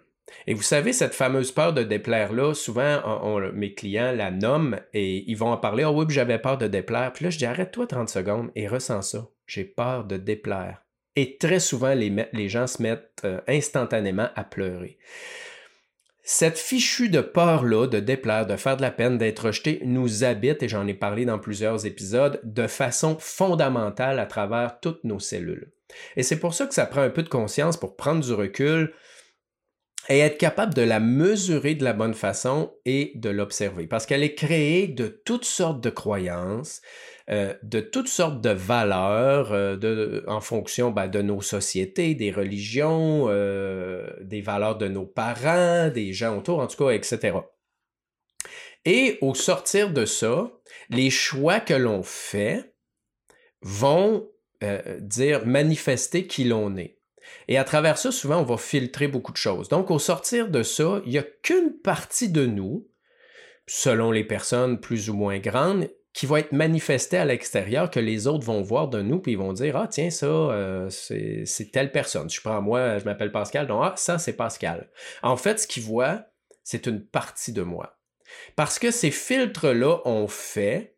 Et 0.48 0.54
vous 0.54 0.64
savez, 0.64 0.92
cette 0.92 1.14
fameuse 1.14 1.52
peur 1.52 1.74
de 1.74 1.84
déplaire-là, 1.84 2.54
souvent, 2.54 3.40
mes 3.54 3.74
clients 3.74 4.12
la 4.12 4.32
nomment 4.32 4.80
et 4.94 5.24
ils 5.30 5.38
vont 5.38 5.52
en 5.52 5.58
parler. 5.58 5.86
Oh 5.86 5.92
oui, 5.92 6.06
j'avais 6.10 6.40
peur 6.40 6.58
de 6.58 6.68
déplaire. 6.68 7.14
Puis 7.14 7.26
là, 7.26 7.30
je 7.30 7.38
dis, 7.38 7.46
arrête-toi 7.46 7.88
30 7.88 8.10
secondes 8.10 8.52
et 8.56 8.68
ressens 8.68 9.04
ça. 9.04 9.28
J'ai 9.48 9.64
peur 9.64 10.04
de 10.06 10.18
déplaire. 10.18 10.85
Et 11.16 11.38
très 11.38 11.60
souvent, 11.60 11.94
les, 11.94 12.50
gens 12.50 12.68
se 12.68 12.82
mettent 12.82 13.22
euh, 13.24 13.40
instantanément 13.48 14.30
à 14.36 14.44
pleurer. 14.44 14.98
Cette 16.24 16.58
fichue 16.58 17.10
de 17.10 17.22
peur-là, 17.22 17.88
de 17.88 18.00
déplaire, 18.00 18.48
de 18.48 18.56
faire 18.56 18.78
de 18.78 18.82
la 18.82 18.92
peine, 18.92 19.18
d'être 19.18 19.46
rejeté, 19.46 19.80
nous 19.86 20.24
habite, 20.24 20.64
et 20.64 20.68
j'en 20.68 20.88
ai 20.88 20.96
parlé 20.96 21.24
dans 21.24 21.38
plusieurs 21.38 21.86
épisodes, 21.86 22.42
de 22.44 22.68
façon 22.68 23.16
fondamentale 23.20 24.20
à 24.20 24.26
travers 24.26 24.80
toutes 24.80 25.04
nos 25.04 25.20
cellules. 25.20 25.72
Et 26.16 26.24
c'est 26.24 26.40
pour 26.40 26.54
ça 26.54 26.66
que 26.66 26.74
ça 26.74 26.88
prend 26.88 27.02
un 27.02 27.12
peu 27.12 27.24
de 27.24 27.30
conscience 27.30 27.78
pour 27.78 27.96
prendre 27.96 28.24
du 28.24 28.34
recul 28.34 28.94
et 30.10 30.20
être 30.20 30.38
capable 30.38 30.74
de 30.74 30.82
la 30.82 31.00
mesurer 31.00 31.76
de 31.76 31.84
la 31.84 31.94
bonne 31.94 32.14
façon 32.14 32.74
et 32.86 33.12
de 33.16 33.30
l'observer. 33.30 33.88
Parce 33.88 34.06
qu'elle 34.06 34.24
est 34.24 34.36
créée 34.36 34.88
de 34.88 35.08
toutes 35.08 35.46
sortes 35.46 35.82
de 35.82 35.90
croyances, 35.90 36.82
euh, 37.32 37.56
de 37.64 37.80
toutes 37.80 38.08
sortes 38.08 38.40
de 38.42 38.52
valeurs 38.52 39.52
euh, 39.52 40.22
en 40.28 40.42
fonction 40.42 40.92
ben, 40.92 41.08
de 41.08 41.24
nos 41.24 41.42
sociétés, 41.42 42.14
des 42.14 42.32
religions, 42.32 43.26
euh, 43.30 44.08
des 44.22 44.42
valeurs 44.42 44.78
de 44.78 44.88
nos 44.88 45.08
parents, 45.08 45.90
des 45.90 46.14
gens 46.14 46.38
autour, 46.38 46.60
en 46.60 46.68
tout 46.68 46.86
cas, 46.86 46.92
etc. 46.92 47.38
Et 48.86 49.18
au 49.22 49.34
sortir 49.34 49.92
de 49.92 50.06
ça, 50.06 50.52
les 50.90 51.10
choix 51.10 51.60
que 51.60 51.74
l'on 51.74 52.04
fait 52.04 52.76
vont 53.62 54.30
dire 55.00 55.46
manifester 55.46 56.26
qui 56.26 56.44
l'on 56.44 56.76
est. 56.76 56.98
Et 57.48 57.58
à 57.58 57.64
travers 57.64 58.00
ça, 58.00 58.12
souvent, 58.12 58.40
on 58.40 58.44
va 58.44 58.58
filtrer 58.58 59.08
beaucoup 59.08 59.32
de 59.32 59.38
choses. 59.38 59.70
Donc, 59.70 59.92
au 59.92 60.00
sortir 60.00 60.50
de 60.50 60.64
ça, 60.64 61.02
il 61.06 61.12
n'y 61.12 61.18
a 61.20 61.24
qu'une 61.24 61.74
partie 61.84 62.30
de 62.30 62.48
nous, 62.48 62.88
selon 63.68 64.12
les 64.12 64.24
personnes 64.24 64.80
plus 64.80 65.10
ou 65.10 65.14
moins 65.14 65.38
grandes, 65.38 65.90
qui 66.16 66.26
va 66.26 66.40
être 66.40 66.54
manifestée 66.54 67.18
à 67.18 67.26
l'extérieur, 67.26 67.92
que 67.92 68.00
les 68.00 68.26
autres 68.26 68.46
vont 68.46 68.62
voir 68.62 68.88
de 68.88 69.02
nous, 69.02 69.20
puis 69.20 69.34
ils 69.34 69.38
vont 69.38 69.52
dire 69.52 69.76
Ah, 69.76 69.88
tiens, 69.88 70.10
ça, 70.10 70.26
euh, 70.26 70.90
c'est 70.90 71.72
telle 71.74 71.92
personne. 71.92 72.30
Je 72.30 72.40
prends 72.40 72.62
moi, 72.62 73.00
je 73.00 73.04
m'appelle 73.04 73.34
Pascal, 73.34 73.68
donc 73.68 73.82
Ah, 73.84 73.94
ça, 73.98 74.18
c'est 74.18 74.38
Pascal. 74.38 74.90
En 75.22 75.36
fait, 75.36 75.60
ce 75.60 75.68
qu'ils 75.68 75.84
voient, 75.84 76.26
c'est 76.64 76.88
une 76.88 77.06
partie 77.06 77.52
de 77.52 77.64
moi. 77.64 78.00
Parce 78.56 78.80
que 78.80 78.92
ces 78.92 79.12
filtres-là 79.12 80.00
ont 80.06 80.30
fait 80.30 80.96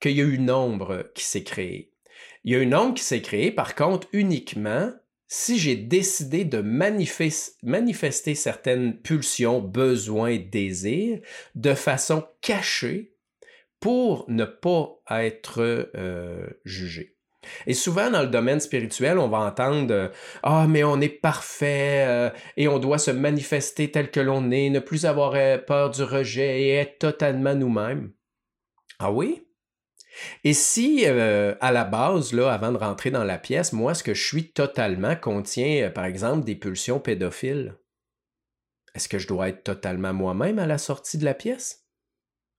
qu'il 0.00 0.12
y 0.12 0.20
a 0.20 0.24
une 0.24 0.50
ombre 0.50 1.10
qui 1.14 1.24
s'est 1.24 1.44
créée. 1.44 1.94
Il 2.44 2.52
y 2.52 2.56
a 2.56 2.58
une 2.58 2.74
ombre 2.74 2.94
qui 2.94 3.04
s'est 3.04 3.22
créée, 3.22 3.52
par 3.52 3.74
contre, 3.74 4.06
uniquement 4.12 4.92
si 5.28 5.58
j'ai 5.58 5.76
décidé 5.76 6.44
de 6.44 6.60
manifester 6.60 8.34
certaines 8.34 9.00
pulsions, 9.00 9.60
besoins, 9.60 10.36
désirs 10.36 11.20
de 11.54 11.72
façon 11.72 12.26
cachée 12.42 13.11
pour 13.82 14.24
ne 14.28 14.44
pas 14.44 15.02
être 15.10 15.60
euh, 15.60 16.46
jugé. 16.64 17.18
Et 17.66 17.74
souvent 17.74 18.08
dans 18.08 18.22
le 18.22 18.28
domaine 18.28 18.60
spirituel, 18.60 19.18
on 19.18 19.28
va 19.28 19.38
entendre 19.38 20.12
Ah, 20.44 20.66
mais 20.68 20.84
on 20.84 21.00
est 21.00 21.08
parfait 21.08 22.04
euh, 22.06 22.30
et 22.56 22.68
on 22.68 22.78
doit 22.78 22.98
se 22.98 23.10
manifester 23.10 23.90
tel 23.90 24.12
que 24.12 24.20
l'on 24.20 24.52
est, 24.52 24.70
ne 24.70 24.78
plus 24.78 25.04
avoir 25.04 25.34
euh, 25.34 25.58
peur 25.58 25.90
du 25.90 26.04
rejet 26.04 26.62
et 26.62 26.74
être 26.76 26.98
totalement 26.98 27.56
nous-mêmes. 27.56 28.12
Ah 29.00 29.10
oui? 29.10 29.44
Et 30.44 30.52
si, 30.52 31.04
euh, 31.06 31.56
à 31.60 31.72
la 31.72 31.84
base, 31.84 32.32
là, 32.32 32.52
avant 32.52 32.70
de 32.70 32.76
rentrer 32.78 33.10
dans 33.10 33.24
la 33.24 33.38
pièce, 33.38 33.72
moi, 33.72 33.94
ce 33.94 34.04
que 34.04 34.14
je 34.14 34.24
suis 34.24 34.52
totalement 34.52 35.16
contient, 35.16 35.86
euh, 35.86 35.90
par 35.90 36.04
exemple, 36.04 36.44
des 36.44 36.54
pulsions 36.54 37.00
pédophiles, 37.00 37.76
est-ce 38.94 39.08
que 39.08 39.18
je 39.18 39.26
dois 39.26 39.48
être 39.48 39.64
totalement 39.64 40.12
moi-même 40.12 40.60
à 40.60 40.66
la 40.66 40.78
sortie 40.78 41.18
de 41.18 41.24
la 41.24 41.34
pièce? 41.34 41.88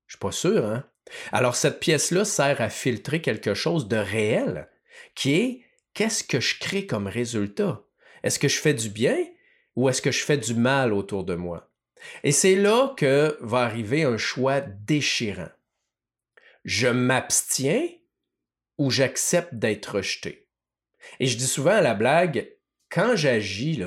Je 0.07 0.15
suis 0.15 0.19
pas 0.19 0.31
sûr, 0.33 0.65
hein? 0.65 0.83
Alors, 1.31 1.55
cette 1.55 1.79
pièce-là 1.79 2.25
sert 2.25 2.61
à 2.61 2.69
filtrer 2.69 3.21
quelque 3.21 3.53
chose 3.53 3.87
de 3.87 3.97
réel, 3.97 4.69
qui 5.15 5.33
est 5.33 5.61
qu'est-ce 5.93 6.23
que 6.23 6.39
je 6.39 6.59
crée 6.59 6.85
comme 6.85 7.07
résultat? 7.07 7.83
Est-ce 8.23 8.39
que 8.39 8.47
je 8.47 8.59
fais 8.59 8.73
du 8.73 8.89
bien 8.89 9.17
ou 9.75 9.89
est-ce 9.89 10.01
que 10.01 10.11
je 10.11 10.23
fais 10.23 10.37
du 10.37 10.53
mal 10.53 10.93
autour 10.93 11.23
de 11.23 11.35
moi? 11.35 11.71
Et 12.23 12.31
c'est 12.31 12.55
là 12.55 12.93
que 12.97 13.37
va 13.41 13.59
arriver 13.59 14.03
un 14.03 14.17
choix 14.17 14.61
déchirant 14.61 15.49
je 16.63 16.87
m'abstiens 16.87 17.87
ou 18.77 18.89
j'accepte 18.89 19.53
d'être 19.53 19.95
rejeté? 19.97 20.47
Et 21.19 21.27
je 21.27 21.37
dis 21.37 21.47
souvent 21.47 21.71
à 21.71 21.81
la 21.81 21.93
blague, 21.93 22.49
quand 22.89 23.15
j'agis, 23.15 23.83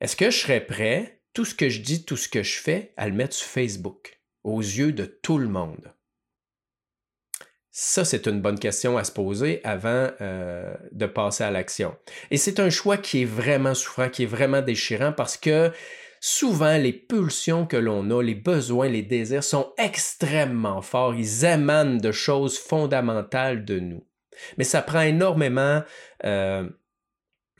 est-ce 0.00 0.16
que 0.16 0.30
je 0.30 0.38
serais 0.38 0.64
prêt, 0.64 1.22
tout 1.32 1.44
ce 1.44 1.54
que 1.54 1.68
je 1.68 1.80
dis, 1.80 2.04
tout 2.04 2.16
ce 2.16 2.28
que 2.28 2.42
je 2.42 2.58
fais, 2.58 2.92
à 2.96 3.08
le 3.08 3.14
mettre 3.14 3.34
sur 3.34 3.48
Facebook, 3.48 4.20
aux 4.44 4.60
yeux 4.60 4.92
de 4.92 5.04
tout 5.04 5.38
le 5.38 5.48
monde? 5.48 5.92
Ça, 7.74 8.04
c'est 8.04 8.26
une 8.26 8.42
bonne 8.42 8.58
question 8.58 8.98
à 8.98 9.04
se 9.04 9.12
poser 9.12 9.62
avant 9.64 10.10
euh, 10.20 10.74
de 10.92 11.06
passer 11.06 11.42
à 11.42 11.50
l'action. 11.50 11.96
Et 12.30 12.36
c'est 12.36 12.60
un 12.60 12.68
choix 12.68 12.98
qui 12.98 13.22
est 13.22 13.26
vraiment 13.26 13.72
souffrant, 13.72 14.10
qui 14.10 14.24
est 14.24 14.26
vraiment 14.26 14.60
déchirant 14.60 15.12
parce 15.12 15.38
que 15.38 15.72
souvent 16.20 16.76
les 16.76 16.92
pulsions 16.92 17.66
que 17.66 17.78
l'on 17.78 18.10
a, 18.10 18.22
les 18.22 18.34
besoins, 18.34 18.88
les 18.88 19.02
désirs 19.02 19.42
sont 19.42 19.72
extrêmement 19.78 20.82
forts. 20.82 21.14
Ils 21.14 21.46
émanent 21.46 21.96
de 21.96 22.12
choses 22.12 22.58
fondamentales 22.58 23.64
de 23.64 23.80
nous. 23.80 24.06
Mais 24.58 24.64
ça 24.64 24.82
prend 24.82 25.00
énormément 25.00 25.82
euh, 26.24 26.68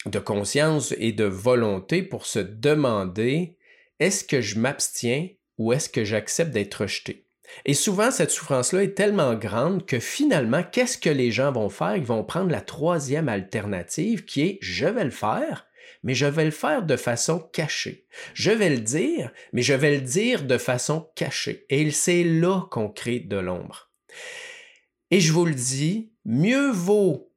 de 0.04 0.18
conscience 0.18 0.94
et 0.98 1.12
de 1.12 1.24
volonté 1.24 2.02
pour 2.02 2.26
se 2.26 2.38
demander 2.38 3.56
est-ce 3.98 4.24
que 4.24 4.42
je 4.42 4.58
m'abstiens 4.58 5.28
ou 5.58 5.72
est-ce 5.72 5.88
que 5.88 6.04
j'accepte 6.04 6.50
d'être 6.50 6.82
rejeté? 6.82 7.26
Et 7.64 7.74
souvent, 7.74 8.10
cette 8.10 8.30
souffrance-là 8.30 8.84
est 8.84 8.94
tellement 8.94 9.34
grande 9.34 9.84
que 9.86 10.00
finalement, 10.00 10.62
qu'est-ce 10.62 10.98
que 10.98 11.10
les 11.10 11.30
gens 11.30 11.52
vont 11.52 11.68
faire? 11.68 11.96
Ils 11.96 12.04
vont 12.04 12.24
prendre 12.24 12.50
la 12.50 12.60
troisième 12.60 13.28
alternative 13.28 14.24
qui 14.24 14.42
est 14.42 14.58
je 14.60 14.86
vais 14.86 15.04
le 15.04 15.10
faire, 15.10 15.66
mais 16.02 16.14
je 16.14 16.26
vais 16.26 16.44
le 16.44 16.50
faire 16.50 16.82
de 16.82 16.96
façon 16.96 17.38
cachée. 17.38 18.06
Je 18.34 18.50
vais 18.50 18.70
le 18.70 18.80
dire, 18.80 19.30
mais 19.52 19.62
je 19.62 19.74
vais 19.74 19.94
le 19.94 20.00
dire 20.00 20.44
de 20.44 20.58
façon 20.58 21.10
cachée. 21.14 21.66
Et 21.68 21.90
c'est 21.90 22.24
là 22.24 22.66
qu'on 22.70 22.88
crée 22.88 23.20
de 23.20 23.36
l'ombre. 23.36 23.90
Et 25.10 25.20
je 25.20 25.32
vous 25.32 25.44
le 25.44 25.54
dis, 25.54 26.12
mieux 26.24 26.70
vaut 26.70 27.32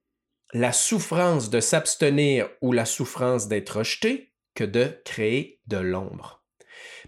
la 0.54 0.72
souffrance 0.72 1.50
de 1.50 1.60
s'abstenir 1.60 2.50
ou 2.62 2.72
la 2.72 2.86
souffrance 2.86 3.48
d'être 3.48 3.80
rejeté 3.80 4.34
que 4.54 4.64
de 4.64 5.02
créer 5.04 5.60
de 5.68 5.78
l'ombre. 5.78 6.45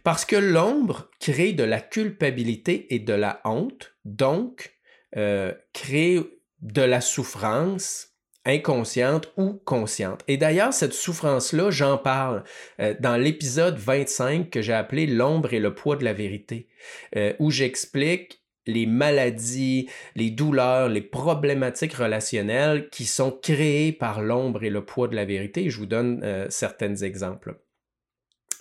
Parce 0.07 0.23
que 0.23 0.37
l'ombre 0.37 1.09
crée 1.19 1.51
de 1.51 1.65
la 1.65 1.81
culpabilité 1.81 2.95
et 2.95 2.99
de 2.99 3.11
la 3.11 3.41
honte, 3.43 3.93
donc 4.05 4.77
euh, 5.17 5.51
crée 5.73 6.21
de 6.61 6.81
la 6.81 7.01
souffrance, 7.01 8.13
inconsciente 8.45 9.33
ou 9.35 9.61
consciente. 9.65 10.23
Et 10.29 10.37
d'ailleurs, 10.37 10.71
cette 10.71 10.93
souffrance-là, 10.93 11.71
j'en 11.71 11.97
parle 11.97 12.45
euh, 12.79 12.95
dans 13.01 13.17
l'épisode 13.17 13.77
25 13.77 14.49
que 14.49 14.61
j'ai 14.61 14.71
appelé 14.71 15.07
L'ombre 15.07 15.53
et 15.53 15.59
le 15.59 15.75
poids 15.75 15.97
de 15.97 16.05
la 16.05 16.13
vérité, 16.13 16.69
euh, 17.17 17.33
où 17.39 17.51
j'explique 17.51 18.41
les 18.65 18.85
maladies, 18.85 19.89
les 20.15 20.29
douleurs, 20.29 20.87
les 20.87 21.01
problématiques 21.01 21.95
relationnelles 21.95 22.87
qui 22.91 23.03
sont 23.03 23.31
créées 23.31 23.91
par 23.91 24.21
l'ombre 24.21 24.63
et 24.63 24.69
le 24.69 24.85
poids 24.85 25.09
de 25.09 25.17
la 25.17 25.25
vérité. 25.25 25.69
Je 25.69 25.77
vous 25.77 25.85
donne 25.85 26.47
certains 26.49 26.95
exemples. 26.95 27.57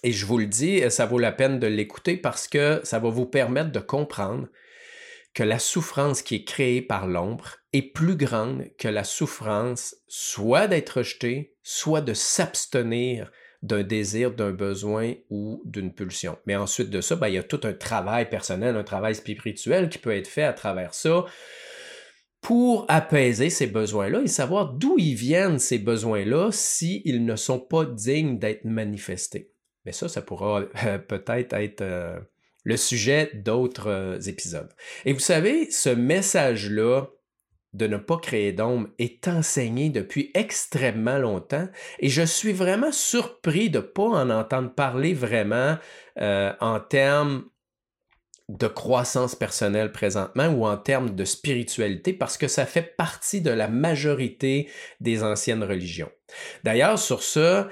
Et 0.02 0.12
je 0.12 0.26
vous 0.26 0.38
le 0.38 0.46
dis, 0.46 0.82
ça 0.90 1.06
vaut 1.06 1.18
la 1.18 1.32
peine 1.32 1.58
de 1.58 1.66
l'écouter 1.66 2.16
parce 2.16 2.48
que 2.48 2.80
ça 2.84 2.98
va 2.98 3.08
vous 3.08 3.26
permettre 3.26 3.72
de 3.72 3.80
comprendre 3.80 4.48
que 5.34 5.42
la 5.42 5.58
souffrance 5.58 6.22
qui 6.22 6.36
est 6.36 6.44
créée 6.44 6.80
par 6.80 7.06
l'ombre 7.06 7.56
est 7.74 7.92
plus 7.92 8.16
grande 8.16 8.70
que 8.78 8.88
la 8.88 9.04
souffrance 9.04 9.94
soit 10.08 10.66
d'être 10.66 10.98
rejeté, 10.98 11.54
soit 11.62 12.00
de 12.00 12.14
s'abstenir 12.14 13.30
d'un 13.62 13.82
désir, 13.82 14.32
d'un 14.32 14.52
besoin 14.52 15.12
ou 15.28 15.60
d'une 15.66 15.92
pulsion. 15.92 16.38
Mais 16.46 16.56
ensuite 16.56 16.88
de 16.88 17.02
ça, 17.02 17.16
ben, 17.16 17.28
il 17.28 17.34
y 17.34 17.38
a 17.38 17.42
tout 17.42 17.60
un 17.64 17.74
travail 17.74 18.30
personnel, 18.30 18.76
un 18.76 18.84
travail 18.84 19.14
spirituel 19.14 19.90
qui 19.90 19.98
peut 19.98 20.14
être 20.14 20.28
fait 20.28 20.44
à 20.44 20.54
travers 20.54 20.94
ça 20.94 21.26
pour 22.40 22.86
apaiser 22.88 23.50
ces 23.50 23.66
besoins-là 23.66 24.22
et 24.22 24.28
savoir 24.28 24.72
d'où 24.72 24.96
ils 24.98 25.16
viennent 25.16 25.58
ces 25.58 25.78
besoins-là 25.78 26.50
s'ils 26.52 27.24
ne 27.24 27.36
sont 27.36 27.60
pas 27.60 27.84
dignes 27.84 28.38
d'être 28.38 28.64
manifestés. 28.64 29.52
Mais 29.86 29.92
ça, 29.92 30.08
ça 30.08 30.20
pourra 30.20 30.64
euh, 30.84 30.98
peut-être 30.98 31.54
être, 31.54 31.80
euh, 31.80 32.18
le 32.64 32.76
sujet 32.76 33.30
d'autres 33.32 33.88
euh, 33.88 34.20
épisodes. 34.20 34.74
Et 35.04 35.12
vous 35.12 35.20
savez, 35.20 35.70
ce 35.70 35.88
message-là 35.88 37.06
de 37.72 37.86
ne 37.86 37.96
pas 37.96 38.16
créer 38.16 38.52
d'ombre 38.52 38.88
est 38.98 39.28
enseigné 39.28 39.90
depuis 39.90 40.30
extrêmement 40.34 41.18
longtemps 41.18 41.68
et 41.98 42.08
je 42.08 42.22
suis 42.22 42.52
vraiment 42.54 42.90
surpris 42.90 43.68
de 43.68 43.78
ne 43.78 43.82
pas 43.82 44.02
en 44.02 44.30
entendre 44.30 44.72
parler 44.72 45.12
vraiment 45.12 45.76
en 46.18 46.80
termes 46.80 47.44
de 48.48 48.66
croissance 48.66 49.34
personnelle 49.34 49.92
présentement 49.92 50.46
ou 50.46 50.64
en 50.66 50.78
termes 50.78 51.14
de 51.14 51.24
spiritualité 51.26 52.14
parce 52.14 52.38
que 52.38 52.48
ça 52.48 52.64
fait 52.64 52.96
partie 52.96 53.42
de 53.42 53.50
la 53.50 53.68
majorité 53.68 54.70
des 55.00 55.22
anciennes 55.22 55.64
religions. 55.64 56.10
D'ailleurs, 56.64 56.98
sur 56.98 57.22
ça, 57.22 57.68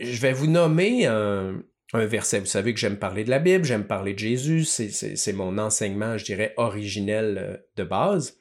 je 0.00 0.20
vais 0.20 0.32
vous 0.32 0.46
nommer 0.46 1.06
un, 1.06 1.62
verset. 1.92 2.40
Vous 2.40 2.46
savez 2.46 2.74
que 2.74 2.80
j'aime 2.80 2.98
parler 2.98 3.24
de 3.24 3.30
la 3.30 3.38
Bible, 3.38 3.64
j'aime 3.64 3.86
parler 3.86 4.14
de 4.14 4.18
Jésus, 4.18 4.64
c'est 4.64 5.32
mon 5.32 5.58
enseignement, 5.58 6.18
je 6.18 6.24
dirais, 6.24 6.52
originel 6.56 7.38
euh, 7.38 7.56
de 7.76 7.84
base. 7.84 8.40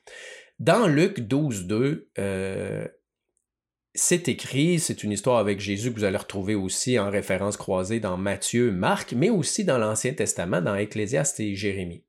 Dans 0.60 0.88
Luc 0.88 1.20
12, 1.20 1.68
2, 1.68 2.10
euh, 2.18 2.88
c'est 3.94 4.28
écrit, 4.28 4.80
c'est 4.80 5.04
une 5.04 5.12
histoire 5.12 5.38
avec 5.38 5.60
Jésus 5.60 5.92
que 5.92 6.00
vous 6.00 6.04
allez 6.04 6.18
retrouver 6.18 6.56
aussi 6.56 6.98
en 6.98 7.12
référence 7.12 7.58
croisée 7.58 8.00
dans 8.00 8.18
Matthieu, 8.18 8.72
Marc, 8.72 9.14
mais 9.14 9.30
aussi 9.30 9.66
dans 9.66 9.78
l'Ancien 9.78 10.14
Testament, 10.14 10.62
dans 10.62 10.76
Ecclésiaste 10.76 11.40
et 11.40 11.56
Jérémie. 11.56 12.04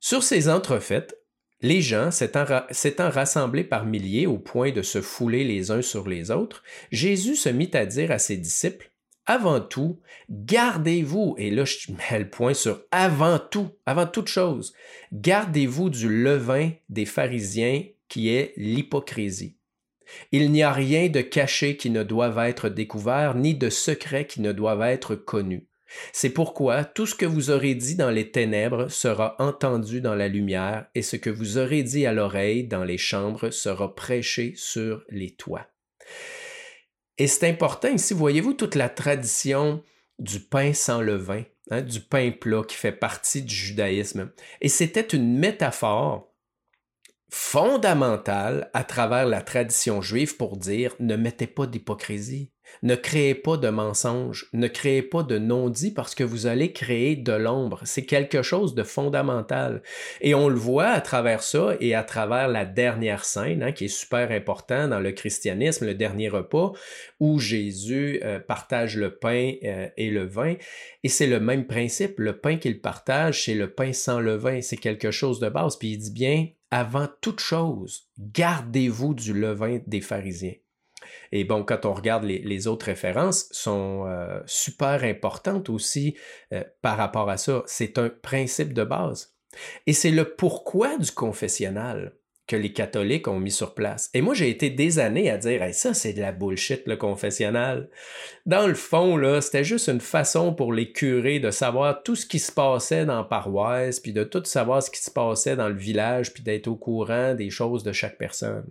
Sur 0.00 0.22
ces 0.22 0.48
entrefaites, 0.48 1.23
les 1.64 1.80
gens, 1.80 2.10
s'étant 2.10 3.10
rassemblés 3.10 3.64
par 3.64 3.86
milliers 3.86 4.26
au 4.26 4.36
point 4.36 4.70
de 4.70 4.82
se 4.82 5.00
fouler 5.00 5.44
les 5.44 5.70
uns 5.70 5.80
sur 5.80 6.06
les 6.06 6.30
autres, 6.30 6.62
Jésus 6.92 7.36
se 7.36 7.48
mit 7.48 7.70
à 7.72 7.86
dire 7.86 8.10
à 8.10 8.18
ses 8.18 8.36
disciples, 8.36 8.90
avant 9.24 9.62
tout, 9.62 9.98
gardez-vous, 10.28 11.34
et 11.38 11.50
là 11.50 11.64
je 11.64 11.90
mets 11.90 12.18
le 12.18 12.28
point 12.28 12.52
sur 12.52 12.82
avant 12.90 13.38
tout, 13.38 13.70
avant 13.86 14.06
toute 14.06 14.28
chose, 14.28 14.74
gardez-vous 15.14 15.88
du 15.88 16.10
levain 16.10 16.72
des 16.90 17.06
pharisiens 17.06 17.82
qui 18.08 18.28
est 18.28 18.52
l'hypocrisie. 18.58 19.56
Il 20.32 20.52
n'y 20.52 20.62
a 20.62 20.70
rien 20.70 21.08
de 21.08 21.22
caché 21.22 21.78
qui 21.78 21.88
ne 21.88 22.02
doive 22.02 22.38
être 22.40 22.68
découvert, 22.68 23.34
ni 23.34 23.54
de 23.54 23.70
secret 23.70 24.26
qui 24.26 24.42
ne 24.42 24.52
doive 24.52 24.82
être 24.82 25.14
connu. 25.14 25.66
C'est 26.12 26.30
pourquoi 26.30 26.84
tout 26.84 27.06
ce 27.06 27.14
que 27.14 27.26
vous 27.26 27.50
aurez 27.50 27.74
dit 27.74 27.96
dans 27.96 28.10
les 28.10 28.30
ténèbres 28.30 28.88
sera 28.90 29.36
entendu 29.38 30.00
dans 30.00 30.14
la 30.14 30.28
lumière, 30.28 30.86
et 30.94 31.02
ce 31.02 31.16
que 31.16 31.30
vous 31.30 31.58
aurez 31.58 31.82
dit 31.82 32.06
à 32.06 32.12
l'oreille 32.12 32.66
dans 32.66 32.84
les 32.84 32.98
chambres 32.98 33.50
sera 33.50 33.94
prêché 33.94 34.54
sur 34.56 35.04
les 35.08 35.34
toits. 35.34 35.66
Et 37.18 37.26
c'est 37.26 37.48
important 37.48 37.88
ici, 37.88 38.14
voyez-vous 38.14 38.54
toute 38.54 38.74
la 38.74 38.88
tradition 38.88 39.82
du 40.18 40.40
pain 40.40 40.72
sans 40.72 41.00
levain, 41.00 41.44
hein, 41.70 41.82
du 41.82 42.00
pain 42.00 42.30
plat 42.32 42.62
qui 42.66 42.76
fait 42.76 42.92
partie 42.92 43.42
du 43.42 43.54
judaïsme. 43.54 44.32
Et 44.60 44.68
c'était 44.68 45.00
une 45.00 45.38
métaphore 45.38 46.32
fondamentale 47.30 48.70
à 48.74 48.84
travers 48.84 49.26
la 49.26 49.42
tradition 49.42 50.00
juive 50.00 50.36
pour 50.36 50.56
dire 50.56 50.94
ne 51.00 51.16
mettez 51.16 51.46
pas 51.46 51.66
d'hypocrisie, 51.66 52.52
ne 52.82 52.94
créez 52.94 53.34
pas 53.34 53.56
de 53.56 53.68
mensonges, 53.68 54.48
ne 54.52 54.68
créez 54.68 55.02
pas 55.02 55.22
de 55.22 55.38
non-dits 55.38 55.92
parce 55.92 56.14
que 56.14 56.24
vous 56.24 56.46
allez 56.46 56.72
créer 56.72 57.16
de 57.16 57.32
l'ombre. 57.32 57.80
C'est 57.84 58.04
quelque 58.04 58.42
chose 58.42 58.74
de 58.74 58.82
fondamental. 58.82 59.82
Et 60.20 60.34
on 60.34 60.48
le 60.48 60.56
voit 60.56 60.88
à 60.88 61.00
travers 61.00 61.42
ça 61.42 61.76
et 61.80 61.94
à 61.94 62.02
travers 62.02 62.48
la 62.48 62.64
dernière 62.64 63.24
scène, 63.24 63.62
hein, 63.62 63.72
qui 63.72 63.86
est 63.86 63.88
super 63.88 64.30
important 64.30 64.88
dans 64.88 65.00
le 65.00 65.12
christianisme, 65.12 65.86
le 65.86 65.94
dernier 65.94 66.28
repas, 66.28 66.72
où 67.20 67.38
Jésus 67.38 68.20
euh, 68.22 68.38
partage 68.38 68.96
le 68.96 69.16
pain 69.16 69.52
euh, 69.64 69.88
et 69.96 70.10
le 70.10 70.24
vin. 70.24 70.54
Et 71.02 71.08
c'est 71.08 71.26
le 71.26 71.40
même 71.40 71.66
principe. 71.66 72.18
Le 72.18 72.38
pain 72.38 72.56
qu'il 72.56 72.80
partage, 72.80 73.44
c'est 73.44 73.54
le 73.54 73.72
pain 73.72 73.92
sans 73.92 74.20
le 74.20 74.34
vin. 74.34 74.60
C'est 74.60 74.76
quelque 74.76 75.10
chose 75.10 75.40
de 75.40 75.48
base. 75.48 75.76
Puis 75.76 75.92
il 75.92 75.98
dit 75.98 76.12
bien, 76.12 76.48
avant 76.70 77.08
toute 77.20 77.40
chose, 77.40 78.08
gardez-vous 78.18 79.14
du 79.14 79.32
levain 79.32 79.78
des 79.86 80.00
pharisiens. 80.00 80.54
Et 81.32 81.44
bon, 81.44 81.64
quand 81.64 81.86
on 81.86 81.92
regarde 81.92 82.24
les, 82.24 82.66
autres 82.66 82.86
références, 82.86 83.48
sont 83.50 84.06
euh, 84.06 84.40
super 84.46 85.04
importantes 85.04 85.68
aussi 85.68 86.16
euh, 86.52 86.62
par 86.82 86.96
rapport 86.96 87.30
à 87.30 87.36
ça. 87.36 87.62
C'est 87.66 87.98
un 87.98 88.08
principe 88.08 88.72
de 88.72 88.84
base. 88.84 89.34
Et 89.86 89.92
c'est 89.92 90.10
le 90.10 90.24
pourquoi 90.24 90.98
du 90.98 91.10
confessionnal 91.12 92.14
que 92.46 92.56
les 92.56 92.72
catholiques 92.72 93.26
ont 93.26 93.40
mis 93.40 93.50
sur 93.50 93.74
place. 93.74 94.10
Et 94.12 94.20
moi, 94.20 94.34
j'ai 94.34 94.50
été 94.50 94.68
des 94.68 94.98
années 94.98 95.30
à 95.30 95.38
dire 95.38 95.62
ça, 95.72 95.94
c'est 95.94 96.12
de 96.12 96.20
la 96.20 96.32
bullshit, 96.32 96.86
le 96.86 96.96
confessionnal. 96.96 97.88
Dans 98.44 98.66
le 98.66 98.74
fond, 98.74 99.16
là, 99.16 99.40
c'était 99.40 99.64
juste 99.64 99.88
une 99.88 100.00
façon 100.00 100.54
pour 100.54 100.72
les 100.72 100.92
curés 100.92 101.40
de 101.40 101.50
savoir 101.50 102.02
tout 102.02 102.16
ce 102.16 102.26
qui 102.26 102.38
se 102.38 102.52
passait 102.52 103.06
dans 103.06 103.18
la 103.18 103.24
paroisse, 103.24 103.98
puis 103.98 104.12
de 104.12 104.24
tout 104.24 104.44
savoir 104.44 104.82
ce 104.82 104.90
qui 104.90 105.02
se 105.02 105.10
passait 105.10 105.56
dans 105.56 105.68
le 105.68 105.74
village, 105.74 106.34
puis 106.34 106.42
d'être 106.42 106.68
au 106.68 106.76
courant 106.76 107.34
des 107.34 107.50
choses 107.50 107.82
de 107.82 107.92
chaque 107.92 108.18
personne. 108.18 108.66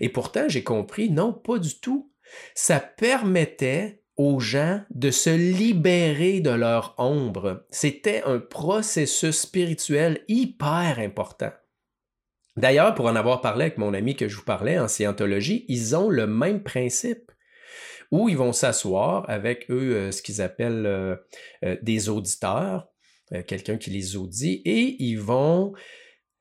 Et 0.00 0.08
pourtant, 0.08 0.48
j'ai 0.48 0.64
compris, 0.64 1.10
non, 1.10 1.32
pas 1.32 1.58
du 1.58 1.80
tout. 1.80 2.12
Ça 2.54 2.80
permettait 2.80 4.02
aux 4.16 4.40
gens 4.40 4.82
de 4.90 5.10
se 5.10 5.30
libérer 5.30 6.40
de 6.40 6.50
leur 6.50 6.94
ombre. 6.98 7.64
C'était 7.70 8.22
un 8.24 8.38
processus 8.38 9.40
spirituel 9.40 10.24
hyper 10.28 10.98
important. 10.98 11.52
D'ailleurs, 12.56 12.96
pour 12.96 13.06
en 13.06 13.14
avoir 13.14 13.40
parlé 13.40 13.66
avec 13.66 13.78
mon 13.78 13.94
ami 13.94 14.16
que 14.16 14.26
je 14.26 14.36
vous 14.36 14.44
parlais 14.44 14.78
en 14.78 14.88
scientologie, 14.88 15.64
ils 15.68 15.94
ont 15.94 16.08
le 16.08 16.26
même 16.26 16.64
principe 16.64 17.30
où 18.10 18.28
ils 18.28 18.36
vont 18.36 18.52
s'asseoir 18.52 19.28
avec 19.28 19.70
eux 19.70 19.94
euh, 19.94 20.10
ce 20.10 20.22
qu'ils 20.22 20.42
appellent 20.42 20.86
euh, 20.86 21.16
euh, 21.64 21.76
des 21.82 22.08
auditeurs, 22.08 22.88
quelqu'un 23.46 23.76
qui 23.76 23.90
les 23.90 24.16
audit, 24.16 24.62
et 24.64 25.02
ils 25.04 25.20
vont 25.20 25.74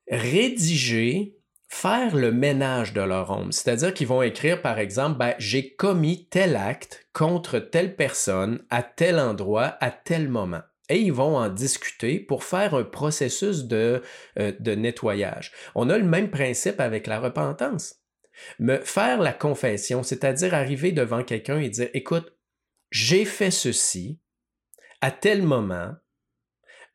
rédiger 0.09 1.36
faire 1.67 2.15
le 2.15 2.31
ménage 2.31 2.93
de 2.93 3.01
leur 3.01 3.29
ombre. 3.31 3.53
C'est-à-dire 3.53 3.93
qu'ils 3.93 4.07
vont 4.07 4.21
écrire, 4.21 4.61
par 4.61 4.79
exemple, 4.79 5.17
ben, 5.17 5.35
j'ai 5.37 5.75
commis 5.75 6.27
tel 6.29 6.55
acte 6.55 7.07
contre 7.13 7.59
telle 7.59 7.95
personne 7.95 8.63
à 8.69 8.83
tel 8.83 9.19
endroit 9.19 9.77
à 9.81 9.91
tel 9.91 10.29
moment. 10.29 10.61
Et 10.89 10.99
ils 10.99 11.11
vont 11.11 11.35
en 11.35 11.49
discuter 11.49 12.19
pour 12.19 12.45
faire 12.45 12.73
un 12.73 12.83
processus 12.83 13.65
de, 13.65 14.01
euh, 14.39 14.53
de 14.59 14.71
nettoyage. 14.73 15.51
On 15.75 15.89
a 15.89 15.97
le 15.97 16.05
même 16.05 16.31
principe 16.31 16.79
avec 16.79 17.07
la 17.07 17.19
repentance. 17.19 17.95
Me 18.59 18.77
faire 18.77 19.19
la 19.19 19.33
confession, 19.33 20.03
c'est-à-dire 20.03 20.53
arriver 20.53 20.93
devant 20.93 21.23
quelqu'un 21.23 21.59
et 21.59 21.69
dire, 21.69 21.89
écoute, 21.93 22.33
j'ai 22.91 23.25
fait 23.25 23.51
ceci 23.51 24.21
à 25.01 25.11
tel 25.11 25.43
moment, 25.43 25.93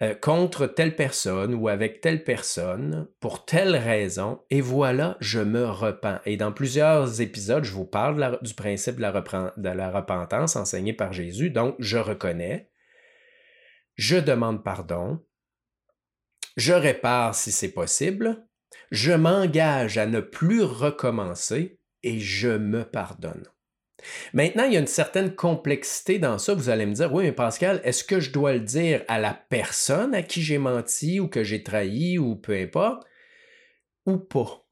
euh, 0.02 0.14
contre 0.14 0.66
telle 0.66 0.96
personne 0.96 1.54
ou 1.54 1.68
avec 1.68 2.00
telle 2.00 2.24
personne 2.24 3.08
pour 3.20 3.44
telle 3.44 3.76
raison, 3.76 4.42
et 4.50 4.60
voilà, 4.60 5.16
je 5.20 5.38
me 5.38 5.64
repens. 5.64 6.18
Et 6.26 6.36
dans 6.36 6.52
plusieurs 6.52 7.20
épisodes, 7.20 7.64
je 7.64 7.72
vous 7.72 7.84
parle 7.84 8.38
du 8.42 8.54
principe 8.54 8.96
de 8.96 9.02
la, 9.02 9.12
de 9.56 9.68
la 9.68 9.90
repentance 9.90 10.56
enseigné 10.56 10.92
par 10.92 11.12
Jésus. 11.12 11.50
Donc, 11.50 11.76
je 11.78 11.98
reconnais, 11.98 12.70
je 13.94 14.16
demande 14.16 14.64
pardon, 14.64 15.20
je 16.56 16.72
répare 16.72 17.34
si 17.34 17.52
c'est 17.52 17.72
possible, 17.72 18.44
je 18.90 19.12
m'engage 19.12 19.98
à 19.98 20.06
ne 20.06 20.20
plus 20.20 20.62
recommencer 20.62 21.78
et 22.02 22.18
je 22.18 22.48
me 22.48 22.84
pardonne. 22.84 23.46
Maintenant, 24.32 24.64
il 24.64 24.74
y 24.74 24.76
a 24.76 24.80
une 24.80 24.86
certaine 24.86 25.34
complexité 25.34 26.18
dans 26.18 26.38
ça. 26.38 26.54
Vous 26.54 26.68
allez 26.68 26.86
me 26.86 26.94
dire, 26.94 27.12
oui, 27.12 27.24
mais 27.24 27.32
Pascal, 27.32 27.80
est-ce 27.84 28.04
que 28.04 28.20
je 28.20 28.30
dois 28.30 28.52
le 28.54 28.60
dire 28.60 29.02
à 29.08 29.18
la 29.18 29.34
personne 29.34 30.14
à 30.14 30.22
qui 30.22 30.42
j'ai 30.42 30.58
menti 30.58 31.20
ou 31.20 31.28
que 31.28 31.44
j'ai 31.44 31.62
trahi 31.62 32.18
ou 32.18 32.36
peu 32.36 32.54
importe, 32.54 33.06
ou 34.06 34.18
pas? 34.18 34.66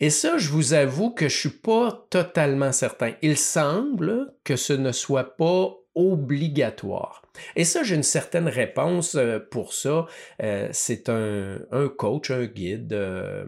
Et 0.00 0.10
ça, 0.10 0.38
je 0.38 0.50
vous 0.50 0.74
avoue 0.74 1.10
que 1.10 1.28
je 1.28 1.38
suis 1.38 1.48
pas 1.48 2.06
totalement 2.10 2.72
certain. 2.72 3.12
Il 3.22 3.38
semble 3.38 4.34
que 4.42 4.56
ce 4.56 4.72
ne 4.72 4.92
soit 4.92 5.36
pas 5.36 5.76
obligatoire. 5.94 7.22
Et 7.56 7.64
ça, 7.64 7.82
j'ai 7.82 7.94
une 7.94 8.02
certaine 8.02 8.48
réponse 8.48 9.14
euh, 9.14 9.38
pour 9.38 9.72
ça. 9.72 10.06
Euh, 10.42 10.68
c'est 10.72 11.08
un, 11.08 11.58
coach, 11.96 12.30
un 12.30 12.46
guide, 12.46 12.92
euh, 12.92 13.44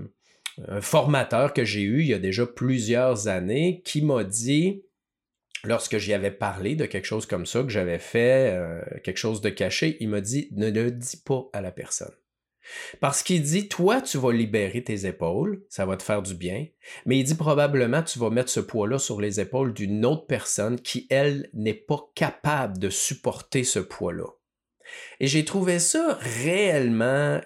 un 0.69 0.81
formateur 0.81 1.53
que 1.53 1.65
j'ai 1.65 1.83
eu 1.83 2.01
il 2.01 2.09
y 2.09 2.15
a 2.15 2.19
déjà 2.19 2.47
plusieurs 2.47 3.29
années 3.29 3.83
qui 3.85 4.03
m'a 4.03 4.25
dit, 4.25 4.85
lorsque 5.65 5.99
j'y 5.99 6.13
avais 6.13 6.31
parlé 6.31 6.75
de 6.75 6.87
quelque 6.87 7.05
chose 7.05 7.27
comme 7.27 7.47
ça, 7.47 7.63
que 7.63 7.69
j'avais 7.69 7.99
fait, 7.99 8.55
euh, 8.55 8.81
quelque 9.03 9.19
chose 9.19 9.41
de 9.41 9.51
caché, 9.51 9.97
il 10.01 10.09
m'a 10.09 10.21
dit, 10.21 10.49
ne 10.53 10.71
le 10.71 10.91
dis 10.91 11.19
pas 11.19 11.49
à 11.53 11.61
la 11.61 11.73
personne. 11.73 12.15
Parce 13.01 13.23
qu'il 13.23 13.43
dit, 13.43 13.69
toi, 13.69 14.01
tu 14.01 14.19
vas 14.19 14.33
libérer 14.33 14.83
tes 14.83 15.07
épaules, 15.07 15.63
ça 15.69 15.87
va 15.87 15.97
te 15.97 16.03
faire 16.03 16.23
du 16.23 16.35
bien, 16.35 16.67
mais 17.05 17.19
il 17.19 17.25
dit 17.25 17.35
probablement, 17.37 18.03
tu 18.03 18.19
vas 18.19 18.31
mettre 18.31 18.51
ce 18.51 18.61
poids-là 18.61 18.99
sur 18.99 19.21
les 19.21 19.41
épaules 19.41 19.73
d'une 19.73 20.05
autre 20.05 20.27
personne 20.27 20.81
qui, 20.81 21.07
elle, 21.11 21.49
n'est 21.53 21.75
pas 21.75 22.11
capable 22.15 22.79
de 22.79 22.91
supporter 22.91 23.63
ce 23.63 23.79
poids-là. 23.79 24.27
Et 25.21 25.27
j'ai 25.27 25.45
trouvé 25.45 25.79
ça 25.79 26.19
réellement 26.21 27.41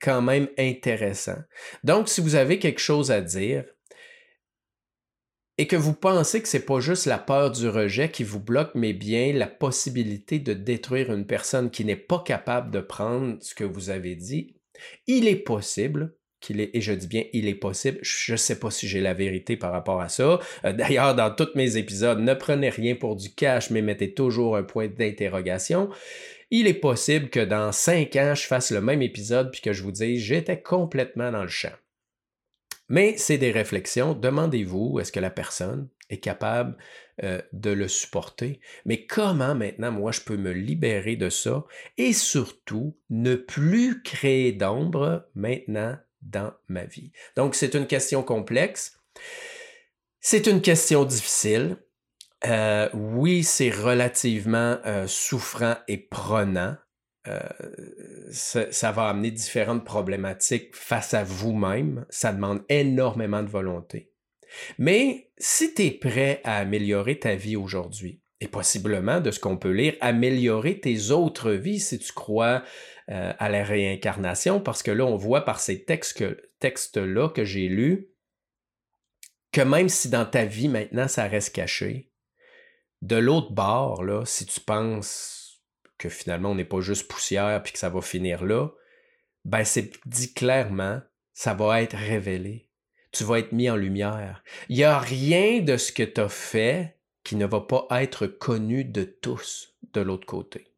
quand 0.00 0.22
même 0.22 0.48
intéressant. 0.58 1.38
Donc, 1.84 2.08
si 2.08 2.20
vous 2.20 2.34
avez 2.34 2.58
quelque 2.58 2.80
chose 2.80 3.10
à 3.10 3.20
dire 3.20 3.64
et 5.58 5.66
que 5.66 5.76
vous 5.76 5.92
pensez 5.92 6.40
que 6.40 6.48
c'est 6.48 6.64
pas 6.64 6.80
juste 6.80 7.04
la 7.04 7.18
peur 7.18 7.50
du 7.50 7.68
rejet 7.68 8.10
qui 8.10 8.24
vous 8.24 8.40
bloque, 8.40 8.70
mais 8.74 8.94
bien 8.94 9.32
la 9.34 9.46
possibilité 9.46 10.38
de 10.38 10.54
détruire 10.54 11.12
une 11.12 11.26
personne 11.26 11.70
qui 11.70 11.84
n'est 11.84 11.96
pas 11.96 12.22
capable 12.24 12.70
de 12.70 12.80
prendre 12.80 13.36
ce 13.40 13.54
que 13.54 13.64
vous 13.64 13.90
avez 13.90 14.14
dit, 14.14 14.56
il 15.06 15.28
est 15.28 15.36
possible 15.36 16.14
qu'il 16.40 16.60
est, 16.60 16.70
et 16.74 16.80
je 16.80 16.92
dis 16.92 17.06
bien 17.06 17.24
il 17.34 17.46
est 17.46 17.54
possible, 17.54 17.98
je 18.00 18.32
ne 18.32 18.38
sais 18.38 18.58
pas 18.58 18.70
si 18.70 18.88
j'ai 18.88 19.02
la 19.02 19.12
vérité 19.12 19.58
par 19.58 19.72
rapport 19.72 20.00
à 20.00 20.08
ça. 20.08 20.40
Euh, 20.64 20.72
d'ailleurs, 20.72 21.14
dans 21.14 21.30
tous 21.30 21.50
mes 21.54 21.76
épisodes, 21.76 22.20
ne 22.20 22.32
prenez 22.32 22.70
rien 22.70 22.94
pour 22.94 23.16
du 23.16 23.34
cash, 23.34 23.68
mais 23.68 23.82
mettez 23.82 24.14
toujours 24.14 24.56
un 24.56 24.62
point 24.62 24.88
d'interrogation 24.88 25.90
il 26.50 26.66
est 26.66 26.74
possible 26.74 27.30
que 27.30 27.40
dans 27.40 27.72
cinq 27.72 28.16
ans, 28.16 28.34
je 28.34 28.46
fasse 28.46 28.70
le 28.70 28.80
même 28.80 29.02
épisode 29.02 29.50
puis 29.50 29.60
que 29.60 29.72
je 29.72 29.82
vous 29.82 29.92
dise 29.92 30.22
j'étais 30.22 30.60
complètement 30.60 31.30
dans 31.30 31.42
le 31.42 31.48
champ. 31.48 31.72
Mais 32.88 33.16
c'est 33.16 33.38
des 33.38 33.52
réflexions. 33.52 34.14
Demandez-vous, 34.14 34.98
est-ce 34.98 35.12
que 35.12 35.20
la 35.20 35.30
personne 35.30 35.88
est 36.10 36.18
capable 36.18 36.76
euh, 37.22 37.40
de 37.52 37.70
le 37.70 37.86
supporter? 37.86 38.60
Mais 38.84 39.06
comment 39.06 39.54
maintenant, 39.54 39.92
moi, 39.92 40.10
je 40.10 40.22
peux 40.22 40.36
me 40.36 40.50
libérer 40.50 41.14
de 41.14 41.30
ça 41.30 41.64
et 41.98 42.12
surtout 42.12 42.96
ne 43.08 43.36
plus 43.36 44.02
créer 44.02 44.50
d'ombre 44.50 45.28
maintenant 45.36 45.96
dans 46.20 46.52
ma 46.66 46.84
vie? 46.84 47.12
Donc, 47.36 47.54
c'est 47.54 47.74
une 47.74 47.86
question 47.86 48.24
complexe. 48.24 48.98
C'est 50.20 50.48
une 50.48 50.60
question 50.60 51.04
difficile. 51.04 51.76
Euh, 52.46 52.88
oui, 52.94 53.44
c'est 53.44 53.70
relativement 53.70 54.78
euh, 54.86 55.06
souffrant 55.06 55.76
et 55.88 55.98
prenant. 55.98 56.76
Euh, 57.28 57.38
ça, 58.32 58.92
va 58.92 59.08
amener 59.08 59.30
différentes 59.30 59.84
problématiques 59.84 60.74
face 60.74 61.12
à 61.12 61.22
vous-même. 61.22 62.06
Ça 62.08 62.32
demande 62.32 62.64
énormément 62.68 63.42
de 63.42 63.48
volonté. 63.48 64.12
Mais 64.78 65.30
si 65.36 65.74
tu 65.74 65.82
es 65.82 65.90
prêt 65.90 66.40
à 66.44 66.56
améliorer 66.56 67.18
ta 67.18 67.34
vie 67.34 67.56
aujourd'hui, 67.56 68.22
et 68.40 68.48
possiblement 68.48 69.20
de 69.20 69.30
ce 69.30 69.38
qu'on 69.38 69.58
peut 69.58 69.70
lire, 69.70 69.94
améliorer 70.00 70.80
tes 70.80 71.10
autres 71.10 71.52
vies 71.52 71.78
si 71.78 71.98
tu 71.98 72.12
crois 72.12 72.64
euh, 73.10 73.32
à 73.38 73.48
la 73.50 73.62
réincarnation, 73.62 74.60
parce 74.60 74.82
que 74.82 74.90
là, 74.90 75.04
on 75.04 75.16
voit 75.16 75.44
par 75.44 75.60
ces 75.60 75.84
textes-là 75.84 77.28
que 77.28 77.44
j'ai 77.44 77.68
lus 77.68 78.08
que 79.52 79.60
même 79.60 79.88
si 79.88 80.08
dans 80.08 80.24
ta 80.24 80.44
vie 80.44 80.68
maintenant 80.68 81.08
ça 81.08 81.26
reste 81.26 81.54
caché, 81.54 82.09
de 83.02 83.16
l'autre 83.16 83.52
bord, 83.52 84.04
là, 84.04 84.24
si 84.24 84.46
tu 84.46 84.60
penses 84.60 85.62
que 85.98 86.08
finalement 86.08 86.50
on 86.50 86.54
n'est 86.54 86.64
pas 86.64 86.80
juste 86.80 87.08
poussière 87.08 87.62
puis 87.62 87.72
que 87.72 87.78
ça 87.78 87.88
va 87.88 88.00
finir 88.00 88.44
là, 88.44 88.68
ben 89.44 89.64
c'est 89.64 89.92
dit 90.06 90.34
clairement, 90.34 91.00
ça 91.32 91.54
va 91.54 91.82
être 91.82 91.96
révélé. 91.96 92.68
Tu 93.12 93.24
vas 93.24 93.38
être 93.38 93.52
mis 93.52 93.68
en 93.68 93.76
lumière. 93.76 94.44
Il 94.68 94.76
n'y 94.76 94.84
a 94.84 94.98
rien 94.98 95.60
de 95.60 95.76
ce 95.76 95.92
que 95.92 96.02
tu 96.02 96.20
as 96.20 96.28
fait 96.28 96.98
qui 97.24 97.36
ne 97.36 97.46
va 97.46 97.60
pas 97.60 97.86
être 97.90 98.26
connu 98.26 98.84
de 98.84 99.04
tous 99.04 99.74
de 99.92 100.00
l'autre 100.00 100.26
côté. 100.26 100.70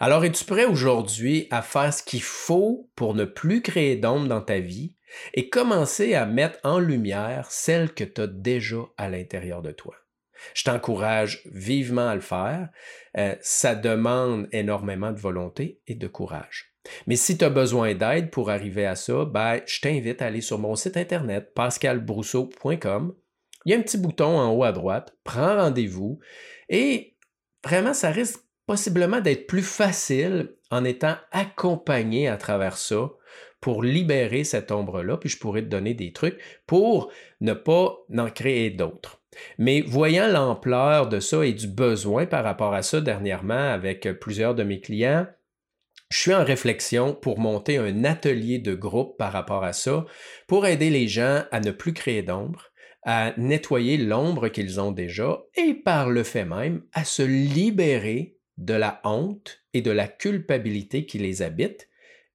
Alors, 0.00 0.24
es-tu 0.24 0.44
prêt 0.44 0.64
aujourd'hui 0.64 1.46
à 1.50 1.62
faire 1.62 1.94
ce 1.94 2.02
qu'il 2.02 2.22
faut 2.22 2.90
pour 2.96 3.14
ne 3.14 3.24
plus 3.24 3.62
créer 3.62 3.96
d'ombre 3.96 4.28
dans 4.28 4.40
ta 4.40 4.58
vie 4.58 4.96
et 5.34 5.48
commencer 5.48 6.14
à 6.14 6.26
mettre 6.26 6.58
en 6.64 6.78
lumière 6.78 7.50
celle 7.50 7.94
que 7.94 8.04
tu 8.04 8.20
as 8.20 8.26
déjà 8.26 8.78
à 8.96 9.08
l'intérieur 9.08 9.62
de 9.62 9.70
toi? 9.70 9.94
Je 10.54 10.64
t'encourage 10.64 11.42
vivement 11.52 12.08
à 12.08 12.14
le 12.14 12.20
faire. 12.20 12.68
Euh, 13.16 13.34
ça 13.40 13.74
demande 13.74 14.48
énormément 14.52 15.12
de 15.12 15.18
volonté 15.18 15.80
et 15.86 15.94
de 15.94 16.06
courage. 16.06 16.74
Mais 17.06 17.16
si 17.16 17.36
tu 17.36 17.44
as 17.44 17.50
besoin 17.50 17.94
d'aide 17.94 18.30
pour 18.30 18.50
arriver 18.50 18.86
à 18.86 18.96
ça, 18.96 19.24
ben, 19.24 19.60
je 19.66 19.80
t'invite 19.80 20.22
à 20.22 20.26
aller 20.26 20.40
sur 20.40 20.58
mon 20.58 20.74
site 20.76 20.96
internet 20.96 21.52
pascalbrousseau.com. 21.54 23.14
Il 23.66 23.72
y 23.72 23.74
a 23.74 23.78
un 23.78 23.82
petit 23.82 23.98
bouton 23.98 24.38
en 24.38 24.52
haut 24.52 24.64
à 24.64 24.72
droite, 24.72 25.14
prends 25.22 25.56
rendez-vous 25.56 26.18
et 26.68 27.16
vraiment, 27.62 27.92
ça 27.92 28.10
risque 28.10 28.40
possiblement 28.66 29.20
d'être 29.20 29.46
plus 29.46 29.62
facile 29.62 30.54
en 30.70 30.84
étant 30.84 31.16
accompagné 31.32 32.28
à 32.28 32.36
travers 32.36 32.78
ça 32.78 33.10
pour 33.60 33.82
libérer 33.82 34.44
cette 34.44 34.70
ombre-là, 34.70 35.18
puis 35.18 35.28
je 35.28 35.38
pourrais 35.38 35.62
te 35.62 35.66
donner 35.66 35.92
des 35.92 36.12
trucs 36.12 36.38
pour 36.66 37.12
ne 37.40 37.52
pas 37.52 37.98
en 38.16 38.30
créer 38.30 38.70
d'autres. 38.70 39.19
Mais 39.58 39.80
voyant 39.80 40.28
l'ampleur 40.28 41.08
de 41.08 41.20
ça 41.20 41.44
et 41.44 41.52
du 41.52 41.68
besoin 41.68 42.26
par 42.26 42.44
rapport 42.44 42.74
à 42.74 42.82
ça 42.82 43.00
dernièrement 43.00 43.72
avec 43.72 44.08
plusieurs 44.20 44.54
de 44.54 44.64
mes 44.64 44.80
clients, 44.80 45.26
je 46.10 46.18
suis 46.18 46.34
en 46.34 46.44
réflexion 46.44 47.14
pour 47.14 47.38
monter 47.38 47.76
un 47.76 48.04
atelier 48.04 48.58
de 48.58 48.74
groupe 48.74 49.16
par 49.16 49.32
rapport 49.32 49.62
à 49.62 49.72
ça, 49.72 50.04
pour 50.48 50.66
aider 50.66 50.90
les 50.90 51.06
gens 51.06 51.44
à 51.52 51.60
ne 51.60 51.70
plus 51.70 51.94
créer 51.94 52.22
d'ombre, 52.22 52.72
à 53.04 53.32
nettoyer 53.36 53.96
l'ombre 53.96 54.48
qu'ils 54.48 54.80
ont 54.80 54.90
déjà 54.90 55.40
et 55.56 55.74
par 55.74 56.10
le 56.10 56.24
fait 56.24 56.44
même 56.44 56.82
à 56.92 57.04
se 57.04 57.22
libérer 57.22 58.36
de 58.58 58.74
la 58.74 59.00
honte 59.04 59.62
et 59.72 59.82
de 59.82 59.90
la 59.90 60.08
culpabilité 60.08 61.06
qui 61.06 61.18
les 61.18 61.42
habite 61.42 61.88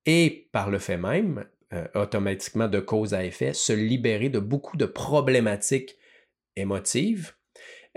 et 0.06 0.48
par 0.52 0.70
le 0.70 0.80
fait 0.80 0.98
même, 0.98 1.46
euh, 1.74 1.86
automatiquement 1.96 2.68
de 2.68 2.80
cause 2.80 3.14
à 3.14 3.26
effet, 3.26 3.54
se 3.54 3.74
libérer 3.74 4.30
de 4.30 4.40
beaucoup 4.40 4.78
de 4.78 4.86
problématiques 4.86 5.98
émotives, 6.56 7.34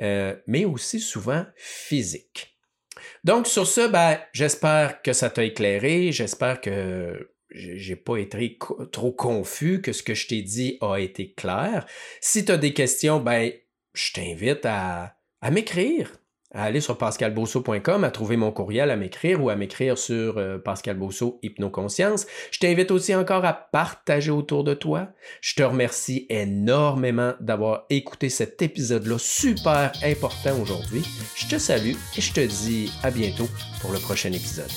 euh, 0.02 0.36
mais 0.46 0.64
aussi 0.64 1.00
souvent 1.00 1.44
physiques. 1.56 2.58
Donc, 3.24 3.46
sur 3.46 3.66
ce, 3.66 3.88
ben, 3.88 4.18
j'espère 4.32 5.02
que 5.02 5.12
ça 5.12 5.30
t'a 5.30 5.44
éclairé, 5.44 6.12
j'espère 6.12 6.60
que 6.60 7.32
j'ai 7.50 7.96
pas 7.96 8.18
été 8.18 8.58
trop 8.92 9.12
confus, 9.12 9.80
que 9.80 9.92
ce 9.92 10.02
que 10.02 10.14
je 10.14 10.28
t'ai 10.28 10.42
dit 10.42 10.78
a 10.80 10.96
été 10.96 11.32
clair. 11.32 11.86
Si 12.20 12.44
tu 12.44 12.52
as 12.52 12.58
des 12.58 12.74
questions, 12.74 13.20
ben, 13.20 13.52
je 13.94 14.12
t'invite 14.12 14.66
à 14.66 15.16
m'écrire 15.50 16.12
à 16.52 16.64
aller 16.64 16.80
sur 16.80 16.96
pascalbosso.com, 16.96 18.04
à 18.04 18.10
trouver 18.10 18.36
mon 18.36 18.50
courriel, 18.50 18.90
à 18.90 18.96
m'écrire 18.96 19.42
ou 19.42 19.50
à 19.50 19.56
m'écrire 19.56 19.98
sur 19.98 20.38
euh, 20.38 20.58
Pascal 20.58 20.96
Bosso 20.96 21.38
Hypnoconscience. 21.42 22.26
Je 22.50 22.58
t'invite 22.58 22.90
aussi 22.90 23.14
encore 23.14 23.44
à 23.44 23.52
partager 23.52 24.30
autour 24.30 24.64
de 24.64 24.74
toi. 24.74 25.08
Je 25.40 25.54
te 25.54 25.62
remercie 25.62 26.26
énormément 26.30 27.34
d'avoir 27.40 27.84
écouté 27.90 28.28
cet 28.28 28.62
épisode-là 28.62 29.16
super 29.18 29.92
important 30.02 30.58
aujourd'hui. 30.60 31.02
Je 31.36 31.46
te 31.46 31.58
salue 31.58 31.94
et 32.16 32.20
je 32.20 32.32
te 32.32 32.40
dis 32.40 32.90
à 33.02 33.10
bientôt 33.10 33.48
pour 33.80 33.92
le 33.92 33.98
prochain 33.98 34.32
épisode. 34.32 34.70